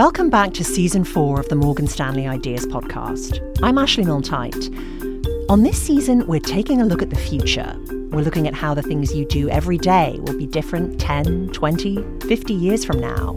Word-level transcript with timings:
Welcome 0.00 0.30
back 0.30 0.54
to 0.54 0.64
season 0.64 1.04
four 1.04 1.38
of 1.40 1.50
the 1.50 1.54
Morgan 1.54 1.86
Stanley 1.86 2.26
Ideas 2.26 2.64
podcast. 2.64 3.38
I'm 3.62 3.76
Ashley 3.76 4.02
milne 4.02 4.24
On 5.50 5.62
this 5.62 5.78
season, 5.78 6.26
we're 6.26 6.40
taking 6.40 6.80
a 6.80 6.86
look 6.86 7.02
at 7.02 7.10
the 7.10 7.16
future. 7.16 7.76
We're 8.10 8.22
looking 8.22 8.48
at 8.48 8.54
how 8.54 8.72
the 8.72 8.80
things 8.80 9.14
you 9.14 9.26
do 9.26 9.50
every 9.50 9.76
day 9.76 10.18
will 10.22 10.38
be 10.38 10.46
different 10.46 10.98
10, 10.98 11.50
20, 11.50 12.02
50 12.26 12.54
years 12.54 12.82
from 12.82 12.98
now. 12.98 13.36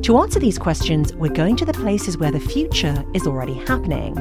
To 0.00 0.16
answer 0.16 0.40
these 0.40 0.56
questions, 0.56 1.12
we're 1.12 1.30
going 1.30 1.56
to 1.56 1.66
the 1.66 1.74
places 1.74 2.16
where 2.16 2.32
the 2.32 2.40
future 2.40 3.04
is 3.12 3.26
already 3.26 3.52
happening. 3.66 4.14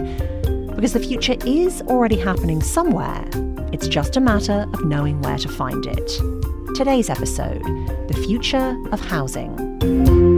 Because 0.76 0.92
the 0.92 1.00
future 1.00 1.38
is 1.46 1.82
already 1.84 2.18
happening 2.18 2.62
somewhere. 2.62 3.24
It's 3.72 3.88
just 3.88 4.18
a 4.18 4.20
matter 4.20 4.68
of 4.74 4.84
knowing 4.84 5.22
where 5.22 5.38
to 5.38 5.48
find 5.48 5.86
it. 5.86 6.76
Today's 6.76 7.10
episode 7.10 7.64
The 8.10 8.24
Future 8.28 8.78
of 8.92 9.00
Housing. 9.00 10.35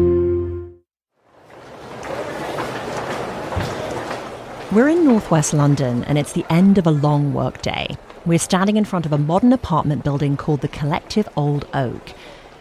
We're 4.78 4.90
in 4.90 5.06
northwest 5.06 5.56
London 5.56 6.04
and 6.04 6.20
it's 6.20 6.34
the 6.34 6.46
end 6.54 6.78
of 6.78 6.86
a 6.86 6.92
long 6.92 7.34
workday. 7.34 7.98
We're 8.28 8.38
standing 8.38 8.78
in 8.78 8.86
front 8.86 9.08
of 9.08 9.12
a 9.12 9.18
modern 9.18 9.52
apartment 9.52 10.04
building 10.04 10.38
called 10.38 10.62
the 10.62 10.68
Collective 10.68 11.28
Old 11.36 11.68
Oak, 11.74 12.10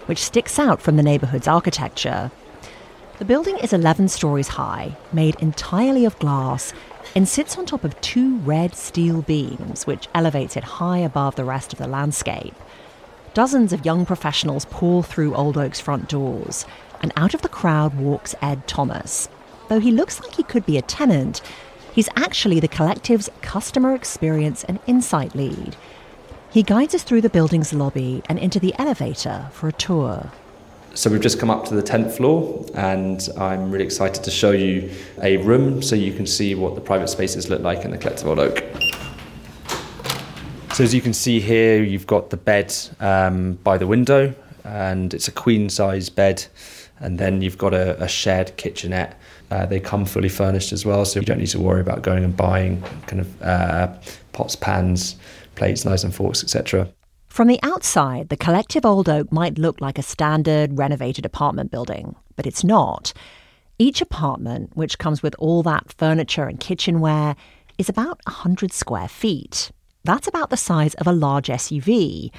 which 0.06 0.25
sticks 0.25 0.59
out 0.59 0.80
from 0.80 0.97
the 0.97 1.02
neighbourhood's 1.02 1.47
architecture. 1.47 2.30
The 3.19 3.27
building 3.27 3.59
is 3.59 3.75
11 3.75 4.09
stories 4.09 4.48
high, 4.48 4.97
made 5.12 5.34
entirely 5.41 6.06
of 6.06 6.19
glass, 6.19 6.73
and 7.15 7.29
sits 7.29 7.59
on 7.59 7.66
top 7.66 7.84
of 7.84 8.01
two 8.01 8.39
red 8.39 8.75
steel 8.75 9.20
beams, 9.20 9.87
which 9.87 10.09
elevates 10.14 10.56
it 10.56 10.64
high 10.64 11.01
above 11.01 11.37
the 11.37 11.45
rest 11.45 11.75
of 11.75 11.78
the 11.78 11.87
landscape. 11.87 12.55
Dozens 13.34 13.75
of 13.75 13.84
young 13.84 14.06
professionals 14.06 14.64
pour 14.70 15.03
through 15.03 15.34
Old 15.34 15.59
Oak's 15.59 15.80
front 15.80 16.09
doors, 16.09 16.64
and 17.03 17.12
out 17.14 17.34
of 17.34 17.42
the 17.42 17.51
crowd 17.51 17.92
walks 17.92 18.34
Ed 18.41 18.67
Thomas. 18.67 19.28
Though 19.69 19.80
he 19.80 19.91
looks 19.91 20.20
like 20.20 20.34
he 20.34 20.45
could 20.45 20.64
be 20.64 20.78
a 20.78 20.83
tenant, 20.83 21.42
He's 21.96 22.10
actually 22.14 22.61
the 22.61 22.69
collective's 22.69 23.30
customer 23.41 23.94
experience 23.94 24.64
and 24.64 24.78
insight 24.86 25.34
lead. 25.34 25.77
He 26.50 26.62
guides 26.62 26.94
us 26.94 27.03
through 27.03 27.22
the 27.22 27.30
building's 27.30 27.72
lobby 27.72 28.22
and 28.28 28.38
into 28.38 28.61
the 28.61 28.75
elevator 28.78 29.48
for 29.50 29.69
a 29.69 29.72
tour. 29.72 30.30
So 30.92 31.08
we've 31.08 31.22
just 31.22 31.41
come 31.41 31.48
up 31.48 31.64
to 31.69 31.75
the 31.75 31.83
10th 31.83 32.19
floor 32.19 32.66
and 32.75 33.27
I'm 33.38 33.70
really 33.70 33.86
excited 33.86 34.22
to 34.25 34.30
show 34.30 34.50
you 34.50 34.91
a 35.22 35.38
room 35.38 35.80
so 35.80 35.97
you 35.97 36.12
can 36.12 36.27
see 36.27 36.55
what 36.55 36.75
the 36.75 36.83
private 36.83 37.08
spaces 37.08 37.48
look 37.48 37.62
like 37.62 37.86
in 37.86 37.92
the 37.92 37.98
Collective 37.98 38.27
Old 38.27 38.41
Oak. 38.41 38.62
So 40.75 40.84
as 40.84 40.94
you 40.94 41.00
can 41.00 41.14
see 41.14 41.41
here, 41.41 41.83
you've 41.83 42.06
got 42.06 42.28
the 42.28 42.36
bed 42.36 42.75
um, 43.00 43.55
by 43.64 43.78
the 43.78 43.86
window 43.86 44.34
and 44.64 45.14
it's 45.14 45.28
a 45.28 45.33
queen 45.33 45.70
size 45.70 46.10
bed 46.10 46.44
and 47.00 47.19
then 47.19 47.42
you've 47.42 47.58
got 47.58 47.75
a, 47.75 48.02
a 48.02 48.08
shared 48.08 48.56
kitchenette 48.56 49.19
uh, 49.50 49.64
they 49.66 49.78
come 49.78 50.05
fully 50.05 50.28
furnished 50.28 50.72
as 50.72 50.84
well, 50.84 51.05
so 51.05 51.20
you 51.20 51.27
don't 51.27 51.38
need 51.38 51.47
to 51.48 51.61
worry 51.61 51.80
about 51.80 52.03
going 52.03 52.25
and 52.25 52.36
buying 52.36 52.83
kind 53.06 53.20
of 53.20 53.42
uh, 53.42 53.94
pots, 54.33 54.56
pans, 54.56 55.16
plates, 55.55 55.84
knives 55.84 56.03
and 56.03 56.14
forks, 56.14 56.42
etc. 56.42 56.88
From 57.28 57.48
the 57.48 57.61
outside, 57.62 58.28
the 58.28 58.36
collective 58.36 58.84
Old 58.84 59.08
Oak 59.08 59.30
might 59.30 59.58
look 59.58 59.80
like 59.80 59.98
a 59.98 60.03
standard 60.03 60.77
renovated 60.77 61.25
apartment 61.25 61.70
building, 61.70 62.16
but 62.34 62.47
it's 62.47 62.64
not. 62.64 63.12
Each 63.78 64.00
apartment, 64.00 64.70
which 64.75 64.98
comes 64.98 65.22
with 65.22 65.34
all 65.38 65.62
that 65.62 65.92
furniture 65.92 66.44
and 66.44 66.58
kitchenware, 66.58 67.36
is 67.78 67.88
about 67.88 68.20
100 68.25 68.72
square 68.72 69.06
feet. 69.06 69.70
That's 70.03 70.27
about 70.27 70.50
the 70.50 70.56
size 70.56 70.94
of 70.94 71.06
a 71.06 71.12
large 71.12 71.48
SUV. 71.48 72.33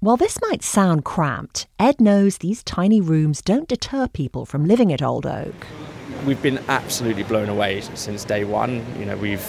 While 0.00 0.16
this 0.16 0.38
might 0.42 0.62
sound 0.62 1.04
cramped, 1.04 1.66
Ed 1.78 2.00
knows 2.00 2.38
these 2.38 2.62
tiny 2.62 3.00
rooms 3.00 3.42
don't 3.42 3.68
deter 3.68 4.06
people 4.08 4.46
from 4.46 4.66
living 4.66 4.92
at 4.92 5.02
Old 5.02 5.26
Oak 5.26 5.66
we've 6.24 6.40
been 6.42 6.58
absolutely 6.68 7.22
blown 7.22 7.48
away 7.48 7.80
since 7.80 8.24
day 8.24 8.44
one. 8.44 8.84
You 8.98 9.06
know, 9.06 9.16
we've 9.16 9.44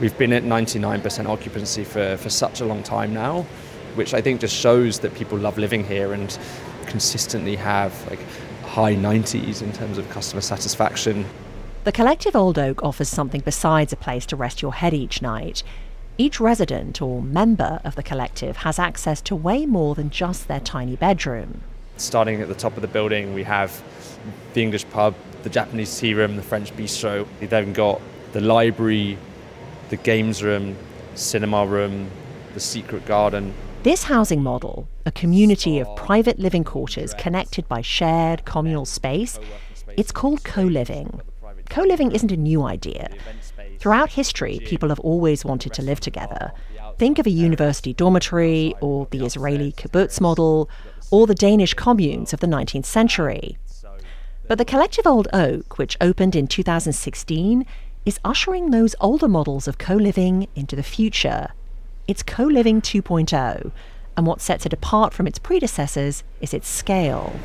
we've 0.00 0.16
been 0.16 0.32
at 0.32 0.44
99% 0.44 1.26
occupancy 1.26 1.84
for, 1.84 2.16
for 2.18 2.30
such 2.30 2.60
a 2.60 2.64
long 2.64 2.82
time 2.82 3.12
now, 3.12 3.42
which 3.94 4.14
I 4.14 4.20
think 4.20 4.40
just 4.40 4.54
shows 4.54 5.00
that 5.00 5.14
people 5.14 5.38
love 5.38 5.58
living 5.58 5.84
here 5.84 6.12
and 6.12 6.38
consistently 6.86 7.56
have 7.56 7.92
like 8.08 8.20
high 8.62 8.94
90s 8.94 9.62
in 9.62 9.72
terms 9.72 9.98
of 9.98 10.08
customer 10.10 10.40
satisfaction. 10.40 11.24
The 11.84 11.92
Collective 11.92 12.36
Old 12.36 12.58
Oak 12.58 12.82
offers 12.82 13.08
something 13.08 13.40
besides 13.40 13.92
a 13.92 13.96
place 13.96 14.26
to 14.26 14.36
rest 14.36 14.62
your 14.62 14.74
head 14.74 14.94
each 14.94 15.22
night. 15.22 15.62
Each 16.20 16.40
resident 16.40 17.00
or 17.00 17.22
member 17.22 17.80
of 17.84 17.94
the 17.94 18.02
collective 18.02 18.56
has 18.58 18.80
access 18.80 19.20
to 19.20 19.36
way 19.36 19.66
more 19.66 19.94
than 19.94 20.10
just 20.10 20.48
their 20.48 20.58
tiny 20.58 20.96
bedroom. 20.96 21.60
Starting 21.96 22.42
at 22.42 22.48
the 22.48 22.56
top 22.56 22.74
of 22.74 22.82
the 22.82 22.88
building, 22.88 23.34
we 23.34 23.44
have 23.44 23.80
the 24.52 24.60
English 24.60 24.84
pub, 24.90 25.14
the 25.44 25.48
Japanese 25.48 25.96
tea 25.96 26.14
room, 26.14 26.34
the 26.34 26.42
French 26.42 26.76
bistro. 26.76 27.24
We 27.40 27.46
then 27.46 27.72
got 27.72 28.00
the 28.32 28.40
library, 28.40 29.16
the 29.90 29.96
games 29.96 30.42
room, 30.42 30.76
cinema 31.14 31.64
room, 31.64 32.10
the 32.52 32.60
secret 32.60 33.06
garden. 33.06 33.54
This 33.84 34.02
housing 34.02 34.42
model, 34.42 34.88
a 35.06 35.12
community 35.12 35.78
of 35.78 35.86
private 35.94 36.40
living 36.40 36.64
quarters 36.64 37.14
connected 37.14 37.68
by 37.68 37.80
shared 37.80 38.44
communal 38.44 38.86
space, 38.86 39.38
it's 39.96 40.10
called 40.10 40.42
co 40.42 40.62
living. 40.62 41.20
Co 41.70 41.82
living 41.82 42.10
isn't 42.10 42.32
a 42.32 42.36
new 42.36 42.64
idea. 42.64 43.08
Throughout 43.78 44.10
history, 44.10 44.60
people 44.64 44.88
have 44.88 45.00
always 45.00 45.44
wanted 45.44 45.72
to 45.74 45.82
live 45.82 46.00
together. 46.00 46.52
Think 46.98 47.18
of 47.18 47.26
a 47.26 47.30
university 47.30 47.92
dormitory, 47.92 48.74
or 48.80 49.06
the 49.10 49.24
Israeli 49.24 49.72
kibbutz 49.72 50.20
model, 50.20 50.68
or 51.10 51.26
the 51.26 51.34
Danish 51.34 51.74
communes 51.74 52.32
of 52.32 52.40
the 52.40 52.48
19th 52.48 52.86
century. 52.86 53.56
But 54.48 54.58
the 54.58 54.64
Collective 54.64 55.06
Old 55.06 55.28
Oak, 55.32 55.78
which 55.78 55.96
opened 56.00 56.34
in 56.34 56.48
2016, 56.48 57.64
is 58.04 58.18
ushering 58.24 58.70
those 58.70 58.96
older 59.00 59.28
models 59.28 59.68
of 59.68 59.78
co 59.78 59.94
living 59.94 60.48
into 60.56 60.74
the 60.74 60.82
future. 60.82 61.48
It's 62.08 62.22
co 62.22 62.44
living 62.44 62.80
2.0, 62.80 63.70
and 64.16 64.26
what 64.26 64.40
sets 64.40 64.66
it 64.66 64.72
apart 64.72 65.14
from 65.14 65.26
its 65.26 65.38
predecessors 65.38 66.24
is 66.40 66.52
its 66.52 66.66
scale. 66.66 67.38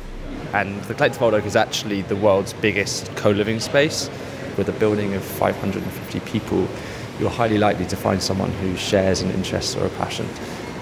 And 0.52 0.82
the 0.84 0.94
Collective 0.94 1.22
Old 1.22 1.34
Oak 1.34 1.44
is 1.44 1.54
actually 1.54 2.02
the 2.02 2.16
world's 2.16 2.54
biggest 2.54 3.14
co 3.14 3.30
living 3.30 3.60
space. 3.60 4.10
With 4.56 4.68
a 4.68 4.72
building 4.72 5.14
of 5.14 5.24
550 5.24 6.20
people, 6.20 6.68
you're 7.18 7.30
highly 7.30 7.58
likely 7.58 7.86
to 7.86 7.96
find 7.96 8.22
someone 8.22 8.50
who 8.50 8.76
shares 8.76 9.20
an 9.20 9.30
interest 9.30 9.76
or 9.76 9.86
a 9.86 9.90
passion 9.90 10.28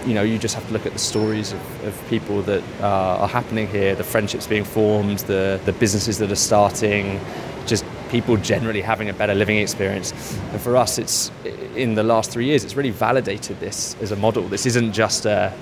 you 0.06 0.14
know, 0.14 0.22
you 0.22 0.38
just 0.38 0.54
have 0.54 0.66
to 0.66 0.72
look 0.72 0.86
at 0.86 0.92
the 0.92 0.98
stories 0.98 1.52
of, 1.52 1.84
of 1.84 2.08
people 2.08 2.42
that 2.42 2.62
uh, 2.80 3.20
are 3.20 3.28
happening 3.28 3.68
here, 3.68 3.94
the 3.94 4.04
friendships 4.04 4.46
being 4.46 4.64
formed, 4.64 5.20
the, 5.20 5.60
the 5.64 5.72
businesses 5.72 6.18
that 6.18 6.30
are 6.30 6.36
starting, 6.36 7.20
just 7.66 7.84
people 8.10 8.36
generally 8.36 8.80
having 8.80 9.08
a 9.08 9.12
better 9.12 9.34
living 9.34 9.58
experience. 9.58 10.12
And 10.50 10.60
for 10.60 10.76
us, 10.76 10.98
it's 10.98 11.30
in 11.76 11.94
the 11.94 12.02
last 12.02 12.30
three 12.30 12.46
years, 12.46 12.64
it's 12.64 12.74
really 12.74 12.90
validated 12.90 13.60
this 13.60 13.96
as 14.00 14.10
a 14.10 14.16
model. 14.16 14.48
This 14.48 14.66
isn't 14.66 14.92
just 14.92 15.24
a, 15.24 15.52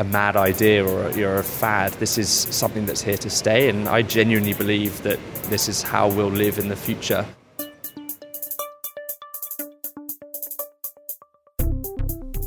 a 0.00 0.04
mad 0.04 0.34
idea 0.34 0.82
or 0.82 1.10
a, 1.10 1.22
or 1.22 1.36
a 1.36 1.44
fad. 1.44 1.92
This 1.94 2.16
is 2.16 2.30
something 2.30 2.86
that's 2.86 3.02
here 3.02 3.18
to 3.18 3.28
stay, 3.28 3.68
and 3.68 3.86
I 3.86 4.00
genuinely 4.00 4.54
believe 4.54 5.02
that 5.02 5.18
this 5.50 5.68
is 5.68 5.82
how 5.82 6.08
we'll 6.08 6.28
live 6.28 6.58
in 6.58 6.68
the 6.68 6.76
future. 6.76 7.26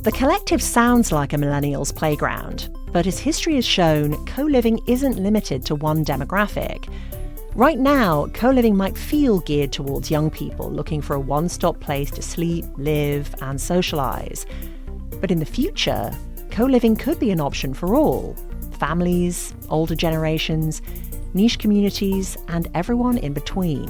The 0.02 0.12
collective 0.12 0.64
sounds 0.64 1.12
like 1.12 1.32
a 1.32 1.38
millennial's 1.38 1.92
playground, 1.92 2.76
but 2.92 3.06
as 3.06 3.20
history 3.20 3.56
has 3.56 3.66
shown, 3.66 4.26
co 4.26 4.42
living 4.44 4.80
isn't 4.88 5.20
limited 5.20 5.64
to 5.68 5.76
one 5.76 6.04
demographic. 6.04 6.92
Right 7.54 7.78
now, 7.78 8.26
co 8.34 8.50
living 8.50 8.76
might 8.76 8.98
feel 8.98 9.42
geared 9.42 9.72
towards 9.72 10.10
young 10.10 10.32
people 10.32 10.72
looking 10.72 11.04
for 11.04 11.16
a 11.16 11.20
one 11.20 11.48
stop 11.50 11.80
place 11.80 12.10
to 12.12 12.24
sleep, 12.24 12.66
live, 12.78 13.34
and 13.42 13.60
socialise. 13.60 14.48
But 15.22 15.30
in 15.30 15.38
the 15.38 15.46
future, 15.46 16.12
co 16.54 16.66
living 16.66 16.96
could 16.96 17.20
be 17.20 17.32
an 17.32 17.42
option 17.42 17.74
for 17.74 17.96
all 17.96 18.36
families, 18.78 19.56
older 19.70 19.96
generations, 19.96 20.84
niche 21.34 21.58
communities, 21.58 22.38
and 22.48 22.68
everyone 22.76 23.18
in 23.18 23.34
between. 23.34 23.90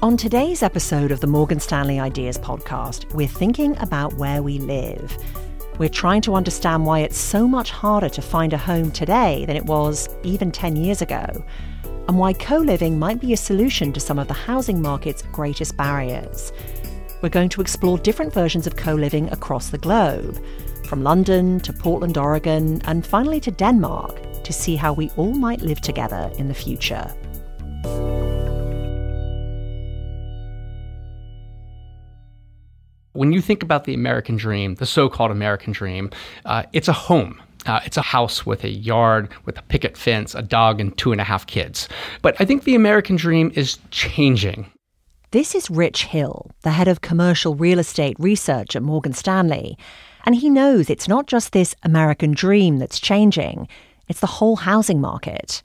On 0.00 0.16
today's 0.16 0.62
episode 0.62 1.10
of 1.10 1.20
the 1.20 1.26
Morgan 1.26 1.60
Stanley 1.60 2.00
Ideas 2.00 2.38
podcast, 2.38 3.12
we're 3.12 3.28
thinking 3.28 3.76
about 3.76 4.14
where 4.14 4.42
we 4.42 4.58
live. 4.58 5.18
We're 5.76 5.90
trying 5.90 6.22
to 6.22 6.34
understand 6.34 6.86
why 6.86 7.00
it's 7.00 7.18
so 7.18 7.46
much 7.46 7.70
harder 7.72 8.08
to 8.08 8.22
find 8.22 8.54
a 8.54 8.58
home 8.58 8.90
today 8.90 9.44
than 9.44 9.56
it 9.56 9.66
was 9.66 10.08
even 10.22 10.50
10 10.50 10.76
years 10.76 11.02
ago, 11.02 11.26
and 12.08 12.16
why 12.16 12.32
co 12.32 12.56
living 12.56 12.98
might 12.98 13.20
be 13.20 13.34
a 13.34 13.36
solution 13.36 13.92
to 13.92 14.00
some 14.00 14.18
of 14.18 14.28
the 14.28 14.34
housing 14.34 14.80
market's 14.80 15.20
greatest 15.30 15.76
barriers. 15.76 16.52
We're 17.20 17.28
going 17.28 17.50
to 17.50 17.60
explore 17.60 17.98
different 17.98 18.32
versions 18.32 18.66
of 18.66 18.76
co 18.76 18.94
living 18.94 19.30
across 19.30 19.68
the 19.68 19.78
globe, 19.78 20.42
from 20.86 21.02
London 21.02 21.60
to 21.60 21.72
Portland, 21.72 22.16
Oregon, 22.16 22.80
and 22.84 23.04
finally 23.04 23.40
to 23.40 23.50
Denmark, 23.50 24.42
to 24.44 24.52
see 24.52 24.76
how 24.76 24.92
we 24.92 25.10
all 25.16 25.34
might 25.34 25.60
live 25.60 25.80
together 25.80 26.30
in 26.38 26.48
the 26.48 26.54
future. 26.54 27.12
When 33.12 33.32
you 33.32 33.40
think 33.40 33.62
about 33.62 33.84
the 33.84 33.94
American 33.94 34.36
dream, 34.36 34.74
the 34.74 34.86
so 34.86 35.08
called 35.08 35.30
American 35.30 35.72
dream, 35.72 36.10
uh, 36.44 36.64
it's 36.72 36.88
a 36.88 36.92
home. 36.92 37.42
Uh, 37.64 37.80
it's 37.84 37.96
a 37.96 38.02
house 38.02 38.46
with 38.46 38.62
a 38.62 38.68
yard, 38.68 39.28
with 39.44 39.58
a 39.58 39.62
picket 39.62 39.96
fence, 39.96 40.34
a 40.34 40.42
dog, 40.42 40.80
and 40.80 40.96
two 40.96 41.12
and 41.12 41.20
a 41.20 41.24
half 41.24 41.46
kids. 41.46 41.88
But 42.22 42.36
I 42.38 42.44
think 42.44 42.64
the 42.64 42.76
American 42.76 43.16
dream 43.16 43.50
is 43.54 43.78
changing. 43.90 44.70
This 45.32 45.54
is 45.54 45.68
Rich 45.70 46.04
Hill, 46.04 46.50
the 46.62 46.70
head 46.70 46.88
of 46.88 47.00
commercial 47.00 47.56
real 47.56 47.80
estate 47.80 48.16
research 48.20 48.76
at 48.76 48.82
Morgan 48.82 49.12
Stanley. 49.12 49.76
And 50.26 50.34
he 50.34 50.50
knows 50.50 50.90
it's 50.90 51.08
not 51.08 51.28
just 51.28 51.52
this 51.52 51.76
American 51.84 52.32
dream 52.32 52.78
that's 52.78 52.98
changing, 52.98 53.68
it's 54.08 54.20
the 54.20 54.26
whole 54.26 54.56
housing 54.56 55.00
market. 55.00 55.62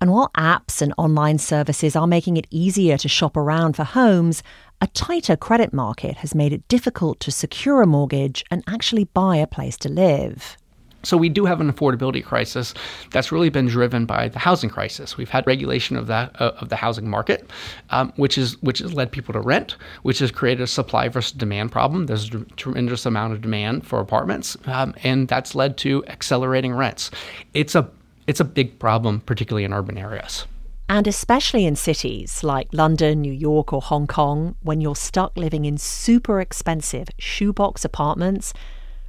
And 0.00 0.10
while 0.10 0.30
apps 0.36 0.80
and 0.80 0.94
online 0.96 1.38
services 1.38 1.94
are 1.94 2.06
making 2.06 2.36
it 2.36 2.46
easier 2.50 2.96
to 2.98 3.08
shop 3.08 3.36
around 3.36 3.74
for 3.74 3.84
homes, 3.84 4.42
a 4.80 4.86
tighter 4.88 5.36
credit 5.36 5.72
market 5.72 6.16
has 6.18 6.34
made 6.34 6.52
it 6.52 6.66
difficult 6.68 7.20
to 7.20 7.30
secure 7.30 7.82
a 7.82 7.86
mortgage 7.86 8.44
and 8.50 8.64
actually 8.66 9.04
buy 9.04 9.36
a 9.36 9.46
place 9.46 9.76
to 9.78 9.88
live. 9.88 10.56
So 11.04 11.16
we 11.16 11.28
do 11.28 11.44
have 11.44 11.60
an 11.60 11.72
affordability 11.72 12.24
crisis 12.24 12.74
that's 13.12 13.30
really 13.30 13.50
been 13.50 13.66
driven 13.66 14.04
by 14.04 14.28
the 14.28 14.38
housing 14.38 14.68
crisis. 14.68 15.16
We've 15.16 15.28
had 15.28 15.46
regulation 15.46 15.96
of 15.96 16.08
that 16.08 16.40
uh, 16.40 16.52
of 16.60 16.70
the 16.70 16.76
housing 16.76 17.08
market, 17.08 17.48
um, 17.90 18.12
which 18.16 18.36
is 18.36 18.60
which 18.62 18.80
has 18.80 18.92
led 18.92 19.12
people 19.12 19.32
to 19.34 19.40
rent, 19.40 19.76
which 20.02 20.18
has 20.18 20.32
created 20.32 20.62
a 20.62 20.66
supply 20.66 21.08
versus 21.08 21.32
demand 21.32 21.70
problem. 21.70 22.06
There's 22.06 22.34
a 22.34 22.40
tremendous 22.56 23.06
amount 23.06 23.32
of 23.32 23.40
demand 23.40 23.86
for 23.86 24.00
apartments, 24.00 24.56
um, 24.66 24.94
and 25.04 25.28
that's 25.28 25.54
led 25.54 25.76
to 25.78 26.04
accelerating 26.06 26.74
rents. 26.74 27.10
It's 27.54 27.74
a 27.74 27.88
it's 28.26 28.40
a 28.40 28.44
big 28.44 28.78
problem, 28.78 29.20
particularly 29.20 29.64
in 29.64 29.72
urban 29.72 29.98
areas. 29.98 30.46
And 30.90 31.06
especially 31.06 31.66
in 31.66 31.76
cities 31.76 32.42
like 32.42 32.68
London, 32.72 33.20
New 33.20 33.32
York, 33.32 33.74
or 33.74 33.82
Hong 33.82 34.06
Kong, 34.06 34.56
when 34.62 34.80
you're 34.80 34.96
stuck 34.96 35.36
living 35.36 35.66
in 35.66 35.76
super 35.76 36.40
expensive 36.40 37.08
shoebox 37.18 37.84
apartments 37.84 38.54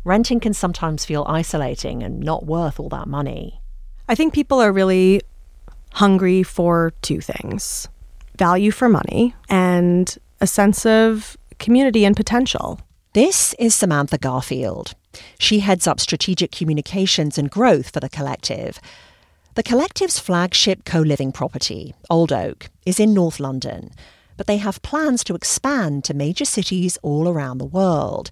renting 0.04 0.40
can 0.40 0.54
sometimes 0.54 1.06
feel 1.06 1.26
isolating 1.28 2.04
and 2.04 2.20
not 2.20 2.46
worth 2.46 2.80
all 2.80 2.90
that 2.90 3.08
money. 3.08 3.62
I 4.08 4.16
think 4.16 4.34
people 4.34 4.60
are 4.60 4.72
really 4.72 5.22
hungry 5.94 6.44
for 6.44 6.94
two 7.02 7.22
things 7.22 7.88
value 8.38 8.72
for 8.72 8.88
money 8.88 9.36
and 9.50 10.18
a 10.40 10.48
sense 10.48 10.86
of 10.86 11.38
community 11.60 12.06
and 12.06 12.16
potential. 12.16 12.80
This 13.14 13.54
is 13.60 13.76
Samantha 13.76 14.18
Garfield. 14.18 14.94
She 15.40 15.60
heads 15.60 15.88
up 15.88 16.00
strategic 16.00 16.52
communications 16.52 17.38
and 17.38 17.52
growth 17.52 17.90
for 17.90 18.00
the 18.00 18.08
collective. 18.08 18.80
The 19.56 19.64
collective's 19.64 20.20
flagship 20.20 20.86
co 20.86 21.02
living 21.02 21.34
property, 21.34 21.94
Old 22.10 22.32
Oak, 22.32 22.70
is 22.86 23.00
in 23.00 23.14
North 23.14 23.40
London, 23.40 23.92
but 24.38 24.48
they 24.48 24.58
have 24.58 24.82
plans 24.84 25.24
to 25.26 25.36
expand 25.36 26.06
to 26.06 26.14
major 26.14 26.46
cities 26.46 26.98
all 27.02 27.28
around 27.28 27.58
the 27.58 27.66
world. 27.66 28.32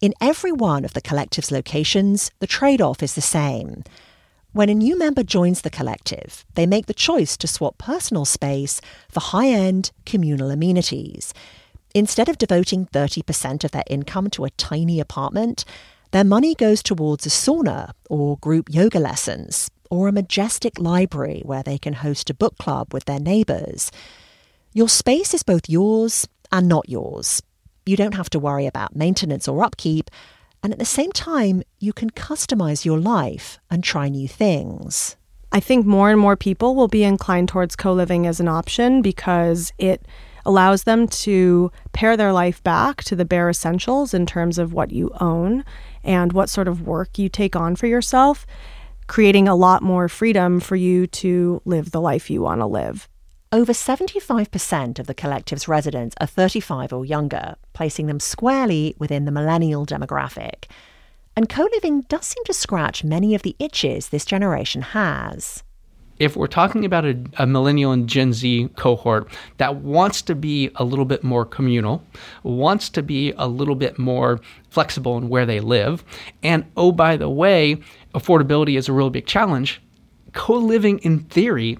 In 0.00 0.12
every 0.20 0.52
one 0.52 0.84
of 0.84 0.92
the 0.92 1.00
collective's 1.00 1.50
locations, 1.50 2.30
the 2.38 2.46
trade 2.46 2.82
off 2.82 3.02
is 3.02 3.14
the 3.14 3.22
same. 3.22 3.82
When 4.52 4.68
a 4.68 4.74
new 4.74 4.98
member 4.98 5.22
joins 5.22 5.62
the 5.62 5.70
collective, 5.70 6.44
they 6.54 6.66
make 6.66 6.86
the 6.86 6.94
choice 6.94 7.36
to 7.38 7.46
swap 7.46 7.78
personal 7.78 8.24
space 8.24 8.80
for 9.10 9.20
high 9.20 9.48
end 9.48 9.92
communal 10.04 10.50
amenities. 10.50 11.32
Instead 11.94 12.28
of 12.28 12.38
devoting 12.38 12.86
30% 12.86 13.64
of 13.64 13.70
their 13.70 13.84
income 13.88 14.28
to 14.30 14.44
a 14.44 14.50
tiny 14.50 15.00
apartment, 15.00 15.64
their 16.10 16.24
money 16.24 16.54
goes 16.54 16.82
towards 16.82 17.26
a 17.26 17.30
sauna 17.30 17.92
or 18.10 18.36
group 18.38 18.68
yoga 18.70 18.98
lessons 18.98 19.70
or 19.90 20.08
a 20.08 20.12
majestic 20.12 20.78
library 20.78 21.42
where 21.44 21.62
they 21.62 21.78
can 21.78 21.94
host 21.94 22.28
a 22.28 22.34
book 22.34 22.58
club 22.58 22.92
with 22.92 23.06
their 23.06 23.20
neighbours. 23.20 23.90
Your 24.72 24.88
space 24.88 25.32
is 25.32 25.42
both 25.42 25.68
yours 25.68 26.28
and 26.52 26.68
not 26.68 26.88
yours, 26.88 27.42
you 27.86 27.96
don't 27.96 28.14
have 28.14 28.30
to 28.30 28.38
worry 28.38 28.66
about 28.66 28.96
maintenance 28.96 29.48
or 29.48 29.64
upkeep. 29.64 30.10
And 30.62 30.72
at 30.72 30.78
the 30.78 30.84
same 30.84 31.12
time, 31.12 31.62
you 31.78 31.92
can 31.92 32.10
customize 32.10 32.84
your 32.84 32.98
life 32.98 33.58
and 33.70 33.82
try 33.82 34.08
new 34.08 34.26
things. 34.26 35.16
I 35.52 35.60
think 35.60 35.86
more 35.86 36.10
and 36.10 36.20
more 36.20 36.36
people 36.36 36.74
will 36.74 36.88
be 36.88 37.04
inclined 37.04 37.48
towards 37.48 37.76
co 37.76 37.92
living 37.92 38.26
as 38.26 38.40
an 38.40 38.48
option 38.48 39.00
because 39.00 39.72
it 39.78 40.06
allows 40.44 40.84
them 40.84 41.08
to 41.08 41.70
pare 41.92 42.16
their 42.16 42.32
life 42.32 42.62
back 42.62 43.02
to 43.04 43.16
the 43.16 43.24
bare 43.24 43.48
essentials 43.48 44.12
in 44.12 44.26
terms 44.26 44.58
of 44.58 44.72
what 44.72 44.92
you 44.92 45.10
own 45.20 45.64
and 46.04 46.32
what 46.32 46.48
sort 46.48 46.68
of 46.68 46.86
work 46.86 47.18
you 47.18 47.28
take 47.28 47.56
on 47.56 47.76
for 47.76 47.86
yourself, 47.86 48.46
creating 49.06 49.48
a 49.48 49.56
lot 49.56 49.82
more 49.82 50.08
freedom 50.08 50.60
for 50.60 50.76
you 50.76 51.06
to 51.06 51.60
live 51.64 51.90
the 51.90 52.00
life 52.00 52.30
you 52.30 52.42
want 52.42 52.60
to 52.60 52.66
live. 52.66 53.08
Over 53.52 53.72
75% 53.72 54.98
of 54.98 55.06
the 55.06 55.14
collective's 55.14 55.68
residents 55.68 56.16
are 56.20 56.26
35 56.26 56.92
or 56.92 57.04
younger, 57.04 57.54
placing 57.74 58.08
them 58.08 58.18
squarely 58.18 58.96
within 58.98 59.24
the 59.24 59.30
millennial 59.30 59.86
demographic. 59.86 60.64
And 61.36 61.48
co 61.48 61.68
living 61.72 62.00
does 62.08 62.26
seem 62.26 62.42
to 62.46 62.52
scratch 62.52 63.04
many 63.04 63.36
of 63.36 63.42
the 63.42 63.54
itches 63.60 64.08
this 64.08 64.24
generation 64.24 64.82
has. 64.82 65.62
If 66.18 66.34
we're 66.34 66.48
talking 66.48 66.84
about 66.84 67.04
a, 67.04 67.16
a, 67.38 67.46
millennial 67.46 67.92
and 67.92 68.08
Gen 68.08 68.32
Z 68.32 68.70
cohort 68.74 69.28
that 69.58 69.76
wants 69.76 70.22
to 70.22 70.34
be 70.34 70.70
a 70.74 70.84
little 70.84 71.04
bit 71.04 71.22
more 71.22 71.44
communal, 71.44 72.02
wants 72.42 72.88
to 72.88 73.02
be 73.02 73.32
a 73.36 73.46
little 73.46 73.76
bit 73.76 73.96
more 73.96 74.40
flexible 74.70 75.18
in 75.18 75.28
where 75.28 75.46
they 75.46 75.60
live, 75.60 76.02
and 76.42 76.64
oh, 76.76 76.90
by 76.90 77.16
the 77.16 77.30
way, 77.30 77.80
affordability 78.12 78.76
is 78.76 78.88
a 78.88 78.92
real 78.92 79.10
big 79.10 79.26
challenge, 79.26 79.80
co 80.32 80.54
living 80.54 80.98
in 81.00 81.20
theory 81.20 81.78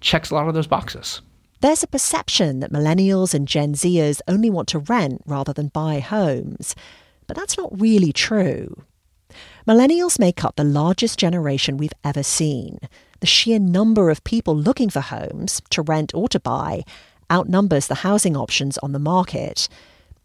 checks 0.00 0.30
a 0.30 0.34
lot 0.34 0.48
of 0.48 0.54
those 0.54 0.66
boxes. 0.66 1.20
There's 1.60 1.82
a 1.82 1.88
perception 1.88 2.60
that 2.60 2.72
millennials 2.72 3.34
and 3.34 3.48
Gen 3.48 3.74
Zers 3.74 4.20
only 4.28 4.48
want 4.48 4.68
to 4.68 4.78
rent 4.78 5.22
rather 5.26 5.52
than 5.52 5.68
buy 5.68 5.98
homes, 5.98 6.76
but 7.26 7.36
that's 7.36 7.58
not 7.58 7.80
really 7.80 8.12
true. 8.12 8.84
Millennials 9.66 10.18
make 10.18 10.44
up 10.44 10.56
the 10.56 10.64
largest 10.64 11.18
generation 11.18 11.76
we've 11.76 11.92
ever 12.04 12.22
seen. 12.22 12.78
The 13.20 13.26
sheer 13.26 13.58
number 13.58 14.08
of 14.08 14.24
people 14.24 14.56
looking 14.56 14.88
for 14.88 15.00
homes, 15.00 15.60
to 15.70 15.82
rent 15.82 16.14
or 16.14 16.28
to 16.28 16.40
buy, 16.40 16.84
outnumbers 17.30 17.88
the 17.88 17.96
housing 17.96 18.36
options 18.36 18.78
on 18.78 18.92
the 18.92 18.98
market. 18.98 19.68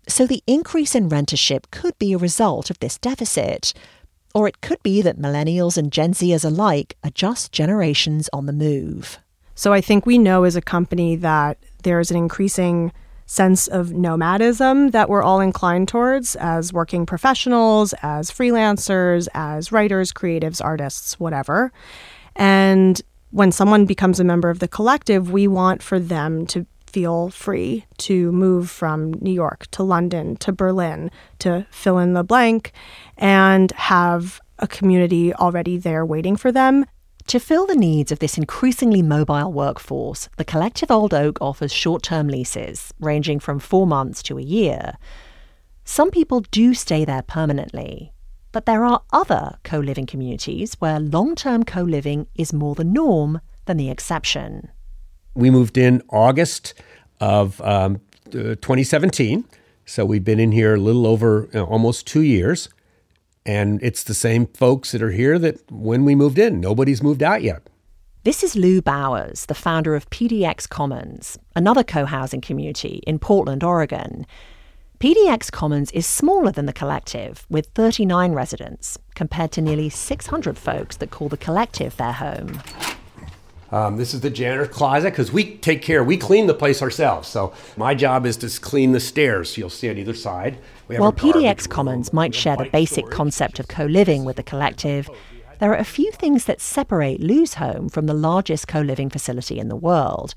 So 0.08 0.28
the 0.28 0.44
increase 0.48 0.96
in 0.96 1.10
rentership 1.10 1.72
could 1.72 1.98
be 1.98 2.14
a 2.14 2.18
result 2.18 2.70
of 2.70 2.80
this 2.80 2.98
deficit. 2.98 3.74
Or 4.36 4.48
it 4.48 4.62
could 4.62 4.82
be 4.84 5.02
that 5.02 5.20
millennials 5.20 5.78
and 5.78 5.92
Gen 5.92 6.14
Zers 6.14 6.46
alike 6.46 6.96
are 7.04 7.10
just 7.10 7.52
generations 7.52 8.30
on 8.32 8.46
the 8.46 8.54
move. 8.54 9.20
So 9.56 9.74
I 9.74 9.82
think 9.82 10.06
we 10.06 10.18
know 10.18 10.44
as 10.44 10.56
a 10.56 10.62
company 10.62 11.16
that 11.18 11.58
there's 11.84 12.12
an 12.12 12.18
increasing 12.18 12.92
sense 13.26 13.68
of 13.68 13.94
nomadism 13.94 14.92
that 14.92 15.10
we're 15.10 15.24
all 15.24 15.40
inclined 15.40 15.88
towards 15.88 16.36
as 16.36 16.74
working 16.74 17.06
professionals, 17.06 17.94
as 18.02 18.30
freelancers, 18.30 19.28
as 19.34 19.72
writers, 19.72 20.12
creatives, 20.12 20.64
artists, 20.64 21.20
whatever. 21.20 21.72
And 22.36 23.02
when 23.32 23.52
someone 23.52 23.86
becomes 23.86 24.20
a 24.20 24.24
member 24.24 24.50
of 24.50 24.60
the 24.60 24.68
collective, 24.68 25.32
we 25.32 25.48
want 25.48 25.82
for 25.82 26.00
them 26.00 26.46
to 26.48 26.66
feel 26.88 27.30
free 27.30 27.86
to 27.98 28.32
move 28.32 28.70
from 28.70 29.14
New 29.14 29.32
York 29.32 29.66
to 29.72 29.82
London 29.82 30.36
to 30.38 30.52
Berlin 30.52 31.10
to 31.40 31.66
fill 31.72 31.98
in 31.98 32.14
the 32.14 32.24
blank 32.24 32.72
and 33.18 33.72
have 33.72 34.40
a 34.60 34.68
community 34.68 35.34
already 35.34 35.78
there 35.78 36.06
waiting 36.06 36.36
for 36.36 36.52
them 36.52 36.86
to 37.28 37.40
fill 37.40 37.66
the 37.66 37.76
needs 37.76 38.12
of 38.12 38.20
this 38.20 38.38
increasingly 38.38 39.02
mobile 39.02 39.52
workforce, 39.52 40.30
the 40.38 40.46
Collective 40.46 40.92
Old 40.92 41.14
Oak 41.14 41.38
offers 41.42 41.72
short 41.72 42.04
term 42.04 42.28
leases, 42.28 42.94
ranging 43.00 43.40
from 43.40 43.60
four 43.60 43.88
months 43.88 44.22
to 44.24 44.38
a 44.38 44.42
year. 44.42 44.98
Some 45.86 46.12
people 46.12 46.42
do 46.52 46.74
stay 46.74 47.06
there 47.06 47.22
permanently, 47.22 48.14
but 48.52 48.66
there 48.66 48.86
are 48.86 49.02
other 49.12 49.58
co 49.64 49.80
living 49.80 50.06
communities 50.06 50.76
where 50.80 51.00
long 51.00 51.36
term 51.36 51.64
co 51.64 51.82
living 51.82 52.28
is 52.36 52.54
more 52.54 52.76
the 52.76 52.84
norm 52.84 53.42
than 53.66 53.78
the 53.78 53.90
exception. 53.90 54.70
We 55.34 55.50
moved 55.50 55.78
in 55.78 56.02
August 56.10 56.74
of 57.20 57.60
um, 57.62 58.02
2017, 58.32 59.46
so 59.86 60.06
we've 60.06 60.24
been 60.24 60.40
in 60.40 60.52
here 60.52 60.76
a 60.76 60.80
little 60.80 61.08
over 61.08 61.50
you 61.54 61.60
know, 61.60 61.66
almost 61.66 62.06
two 62.06 62.22
years. 62.22 62.70
And 63.46 63.82
it's 63.84 64.04
the 64.04 64.14
same 64.14 64.48
folks 64.48 64.92
that 64.92 65.02
are 65.02 65.12
here 65.12 65.38
that 65.40 65.60
when 65.72 66.06
we 66.06 66.16
moved 66.16 66.40
in, 66.40 66.60
nobody's 66.60 67.04
moved 67.04 67.22
out 67.22 67.44
yet. 67.44 67.70
This 68.24 68.42
is 68.42 68.56
Lou 68.56 68.82
Bowers, 68.82 69.48
the 69.48 69.54
founder 69.54 69.96
of 69.96 70.10
PDX 70.10 70.70
Commons, 70.70 71.38
another 71.58 71.84
co 71.84 72.06
housing 72.06 72.40
community 72.40 73.02
in 73.06 73.20
Portland, 73.20 73.64
Oregon. 73.66 74.26
PDX 75.00 75.52
Commons 75.52 75.92
is 75.92 76.08
smaller 76.08 76.50
than 76.50 76.66
the 76.66 76.72
collective, 76.72 77.46
with 77.50 77.66
39 77.76 78.32
residents, 78.32 78.98
compared 79.16 79.52
to 79.52 79.62
nearly 79.62 79.90
600 79.90 80.58
folks 80.58 80.96
that 80.96 81.12
call 81.12 81.28
the 81.28 81.36
collective 81.36 81.98
their 81.98 82.14
home. 82.14 82.62
Um, 83.74 83.98
this 83.98 84.14
is 84.14 84.22
the 84.22 84.30
janitor 84.30 84.68
closet 84.68 85.10
because 85.10 85.32
we 85.32 85.58
take 85.58 85.82
care, 85.82 86.04
we 86.04 86.16
clean 86.16 86.46
the 86.46 86.54
place 86.54 86.84
ourselves. 86.84 87.28
So 87.28 87.54
my 87.76 87.96
job 87.96 88.28
is 88.28 88.38
to 88.38 88.62
clean 88.62 88.92
the 88.92 89.00
stairs 89.00 89.58
you'll 89.58 89.72
see 89.72 89.90
on 89.90 89.98
either 89.98 90.14
side. 90.14 90.60
While 90.86 91.12
PDX 91.12 91.68
Commons 91.68 92.14
might 92.14 92.36
share 92.36 92.56
the 92.56 92.70
basic 92.72 93.10
concept 93.10 93.60
of 93.60 93.68
co 93.68 93.86
living 93.86 94.26
with 94.26 94.36
the 94.36 94.44
collective, 94.44 95.10
there 95.58 95.72
are 95.72 95.78
a 95.78 95.84
few 95.84 96.12
things 96.12 96.46
that 96.46 96.62
separate 96.62 97.20
Lou's 97.20 97.56
home 97.56 97.90
from 97.90 98.06
the 98.06 98.14
largest 98.14 98.68
co 98.68 98.80
living 98.80 99.10
facility 99.10 99.58
in 99.58 99.70
the 99.70 99.76
world. 99.76 100.36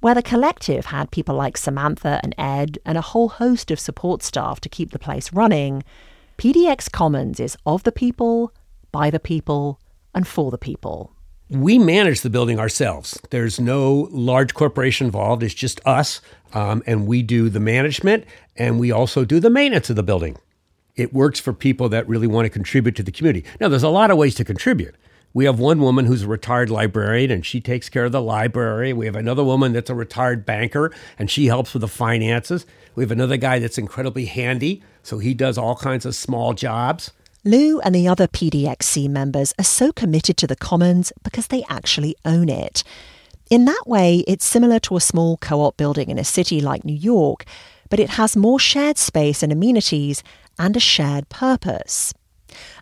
Where 0.00 0.14
the 0.14 0.22
collective 0.22 0.86
had 0.86 1.10
people 1.10 1.34
like 1.34 1.58
Samantha 1.58 2.20
and 2.22 2.34
Ed 2.38 2.78
and 2.86 2.96
a 2.96 3.02
whole 3.02 3.28
host 3.28 3.70
of 3.70 3.78
support 3.78 4.22
staff 4.22 4.62
to 4.62 4.70
keep 4.70 4.92
the 4.92 4.98
place 4.98 5.30
running, 5.30 5.84
PDX 6.38 6.90
Commons 6.90 7.38
is 7.38 7.58
of 7.66 7.82
the 7.82 7.92
people, 7.92 8.50
by 8.92 9.10
the 9.10 9.20
people, 9.20 9.78
and 10.14 10.26
for 10.26 10.50
the 10.50 10.56
people. 10.56 11.15
We 11.48 11.78
manage 11.78 12.22
the 12.22 12.30
building 12.30 12.58
ourselves. 12.58 13.20
There's 13.30 13.60
no 13.60 14.08
large 14.10 14.52
corporation 14.52 15.06
involved. 15.06 15.44
It's 15.44 15.54
just 15.54 15.80
us. 15.86 16.20
Um, 16.52 16.82
and 16.86 17.06
we 17.06 17.22
do 17.22 17.48
the 17.48 17.60
management 17.60 18.24
and 18.56 18.80
we 18.80 18.90
also 18.90 19.24
do 19.24 19.38
the 19.38 19.50
maintenance 19.50 19.90
of 19.90 19.96
the 19.96 20.02
building. 20.02 20.36
It 20.96 21.12
works 21.12 21.38
for 21.38 21.52
people 21.52 21.88
that 21.90 22.08
really 22.08 22.26
want 22.26 22.46
to 22.46 22.50
contribute 22.50 22.96
to 22.96 23.02
the 23.02 23.12
community. 23.12 23.46
Now, 23.60 23.68
there's 23.68 23.82
a 23.82 23.88
lot 23.90 24.10
of 24.10 24.16
ways 24.16 24.34
to 24.36 24.44
contribute. 24.44 24.96
We 25.34 25.44
have 25.44 25.60
one 25.60 25.80
woman 25.80 26.06
who's 26.06 26.22
a 26.22 26.28
retired 26.28 26.70
librarian 26.70 27.30
and 27.30 27.44
she 27.44 27.60
takes 27.60 27.88
care 27.90 28.06
of 28.06 28.12
the 28.12 28.22
library. 28.22 28.92
We 28.92 29.06
have 29.06 29.16
another 29.16 29.44
woman 29.44 29.72
that's 29.72 29.90
a 29.90 29.94
retired 29.94 30.46
banker 30.46 30.90
and 31.18 31.30
she 31.30 31.46
helps 31.46 31.74
with 31.74 31.82
the 31.82 31.88
finances. 31.88 32.64
We 32.94 33.04
have 33.04 33.12
another 33.12 33.36
guy 33.36 33.58
that's 33.58 33.76
incredibly 33.76 34.24
handy, 34.24 34.82
so 35.02 35.18
he 35.18 35.34
does 35.34 35.58
all 35.58 35.76
kinds 35.76 36.06
of 36.06 36.14
small 36.14 36.54
jobs. 36.54 37.12
Lou 37.46 37.78
and 37.78 37.94
the 37.94 38.08
other 38.08 38.26
PDXC 38.26 39.08
members 39.08 39.54
are 39.56 39.64
so 39.64 39.92
committed 39.92 40.36
to 40.36 40.48
the 40.48 40.56
Commons 40.56 41.12
because 41.22 41.46
they 41.46 41.62
actually 41.68 42.16
own 42.24 42.48
it. 42.48 42.82
In 43.48 43.66
that 43.66 43.84
way, 43.86 44.24
it's 44.26 44.44
similar 44.44 44.80
to 44.80 44.96
a 44.96 45.00
small 45.00 45.36
co 45.36 45.60
op 45.60 45.76
building 45.76 46.10
in 46.10 46.18
a 46.18 46.24
city 46.24 46.60
like 46.60 46.84
New 46.84 46.92
York, 46.96 47.44
but 47.88 48.00
it 48.00 48.10
has 48.10 48.36
more 48.36 48.58
shared 48.58 48.98
space 48.98 49.44
and 49.44 49.52
amenities 49.52 50.24
and 50.58 50.76
a 50.76 50.80
shared 50.80 51.28
purpose. 51.28 52.12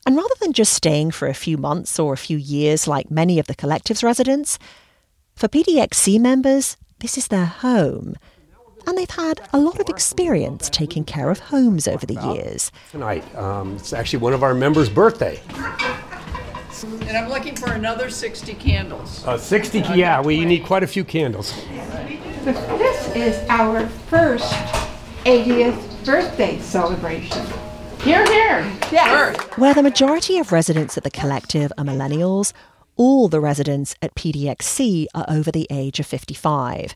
And 0.06 0.16
rather 0.16 0.34
than 0.40 0.54
just 0.54 0.72
staying 0.72 1.10
for 1.10 1.28
a 1.28 1.34
few 1.34 1.58
months 1.58 1.98
or 1.98 2.14
a 2.14 2.16
few 2.16 2.38
years 2.38 2.88
like 2.88 3.10
many 3.10 3.38
of 3.38 3.46
the 3.46 3.54
collective's 3.54 4.02
residents, 4.02 4.58
for 5.36 5.46
PDXC 5.46 6.18
members, 6.18 6.78
this 7.00 7.18
is 7.18 7.28
their 7.28 7.44
home. 7.44 8.14
And 8.86 8.98
they've 8.98 9.08
had 9.10 9.40
a 9.52 9.58
lot 9.58 9.80
of 9.80 9.88
experience 9.88 10.68
taking 10.70 11.04
care 11.04 11.30
of 11.30 11.38
homes 11.38 11.88
over 11.88 12.04
the 12.06 12.20
years. 12.34 12.70
Tonight, 12.90 13.34
um, 13.34 13.76
it's 13.76 13.92
actually 13.92 14.18
one 14.18 14.32
of 14.32 14.42
our 14.42 14.54
members' 14.54 14.88
birthday. 14.88 15.40
And 17.06 17.16
I'm 17.16 17.28
looking 17.30 17.56
for 17.56 17.72
another 17.72 18.10
60 18.10 18.54
candles. 18.54 19.24
Uh, 19.26 19.38
60, 19.38 19.80
yeah, 19.94 20.20
we 20.20 20.44
need 20.44 20.64
quite 20.64 20.82
a 20.82 20.86
few 20.86 21.04
candles. 21.04 21.54
This 22.44 23.16
is 23.16 23.48
our 23.48 23.86
first 23.88 24.52
80th 25.24 26.04
birthday 26.04 26.58
celebration. 26.58 27.46
Here, 28.02 28.26
here. 28.26 28.70
Yes. 28.92 29.38
Where 29.56 29.72
the 29.72 29.82
majority 29.82 30.38
of 30.38 30.52
residents 30.52 30.98
at 30.98 31.04
the 31.04 31.10
collective 31.10 31.72
are 31.78 31.84
millennials, 31.84 32.52
all 32.96 33.28
the 33.28 33.40
residents 33.40 33.94
at 34.02 34.14
PDXC 34.14 35.06
are 35.14 35.24
over 35.26 35.50
the 35.50 35.66
age 35.70 36.00
of 36.00 36.06
55. 36.06 36.94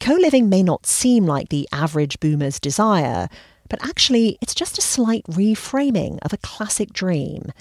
Co 0.00 0.14
living 0.14 0.48
may 0.48 0.62
not 0.62 0.86
seem 0.86 1.26
like 1.26 1.50
the 1.50 1.68
average 1.72 2.18
boomer's 2.20 2.58
desire, 2.58 3.28
but 3.68 3.84
actually, 3.84 4.38
it's 4.40 4.54
just 4.54 4.78
a 4.78 4.82
slight 4.82 5.24
reframing 5.24 6.18
of 6.22 6.32
a 6.32 6.38
classic 6.38 6.92
dream. 6.92 7.52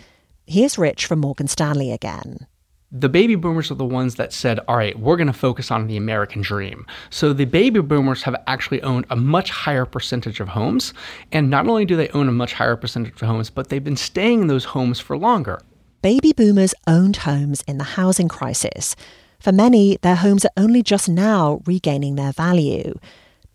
Here's 0.48 0.78
Rich 0.78 1.06
from 1.06 1.20
Morgan 1.20 1.48
Stanley 1.48 1.92
again 1.92 2.48
the 2.92 3.10
baby 3.10 3.36
boomers 3.36 3.70
are 3.70 3.76
the 3.76 3.86
ones 3.86 4.16
that 4.16 4.34
said, 4.34 4.60
all 4.68 4.76
right, 4.76 4.98
we're 4.98 5.16
going 5.16 5.28
to 5.28 5.34
focus 5.34 5.70
on 5.70 5.86
the 5.86 5.96
American 5.96 6.42
dream. 6.42 6.88
So 7.12 7.34
the 7.34 7.46
baby 7.46 7.82
boomers 7.82 8.24
have 8.24 8.36
actually 8.48 8.82
owned 8.82 9.06
a 9.12 9.16
much 9.16 9.52
higher 9.52 9.86
percentage 9.86 10.40
of 10.40 10.48
homes. 10.48 10.94
And 11.32 11.52
not 11.52 11.68
only 11.68 11.86
do 11.86 11.96
they 11.96 12.10
own 12.10 12.28
a 12.28 12.32
much 12.32 12.54
higher 12.54 12.76
percentage 12.76 13.22
of 13.22 13.28
homes, 13.28 13.52
but 13.52 13.70
they've 13.70 13.84
been 13.84 13.96
staying 13.96 14.42
in 14.42 14.48
those 14.48 14.66
homes 14.66 15.00
for 15.00 15.18
longer. 15.18 15.62
Baby 16.02 16.34
boomers 16.34 16.74
owned 16.88 17.18
homes 17.18 17.62
in 17.68 17.78
the 17.78 17.84
housing 17.84 18.28
crisis. 18.28 18.96
For 19.40 19.52
many, 19.52 19.98
their 20.02 20.16
homes 20.16 20.46
are 20.46 20.52
only 20.58 20.84
just 20.84 21.08
now 21.08 21.62
regaining 21.66 22.16
their 22.16 22.34
value. 22.34 22.94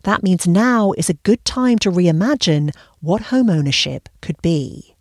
That 0.02 0.22
means 0.22 0.46
now 0.46 0.92
is 0.92 1.10
a 1.10 1.14
good 1.14 1.44
time 1.44 1.78
to 1.80 1.90
reimagine 1.90 2.74
what 3.00 3.22
home 3.22 3.50
ownership 3.50 4.08
could 4.20 4.40
be 4.42 4.94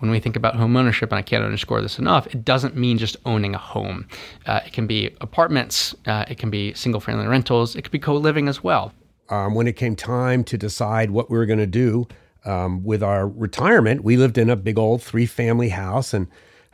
when 0.00 0.10
we 0.10 0.18
think 0.18 0.36
about 0.36 0.56
home 0.56 0.76
ownership, 0.76 1.12
and 1.12 1.18
I 1.18 1.22
can't 1.22 1.44
underscore 1.44 1.80
this 1.80 1.98
enough, 1.98 2.26
it 2.28 2.44
doesn't 2.44 2.76
mean 2.76 2.98
just 2.98 3.16
owning 3.26 3.54
a 3.54 3.58
home. 3.58 4.08
Uh, 4.46 4.60
it 4.66 4.72
can 4.72 4.86
be 4.86 5.14
apartments, 5.20 5.94
uh, 6.06 6.24
it 6.28 6.38
can 6.38 6.50
be 6.50 6.74
single 6.74 7.00
family 7.00 7.26
rentals, 7.26 7.76
it 7.76 7.82
could 7.82 7.92
be 7.92 7.98
co 7.98 8.16
living 8.16 8.48
as 8.48 8.64
well. 8.64 8.92
Um, 9.28 9.54
when 9.54 9.68
it 9.68 9.76
came 9.76 9.94
time 9.94 10.42
to 10.44 10.58
decide 10.58 11.10
what 11.10 11.30
we 11.30 11.38
were 11.38 11.46
going 11.46 11.60
to 11.60 11.66
do 11.66 12.08
um, 12.44 12.82
with 12.82 13.02
our 13.02 13.28
retirement, 13.28 14.02
we 14.02 14.16
lived 14.16 14.38
in 14.38 14.50
a 14.50 14.56
big 14.56 14.78
old 14.78 15.02
three 15.02 15.26
family 15.26 15.68
house. 15.68 16.12
And 16.12 16.26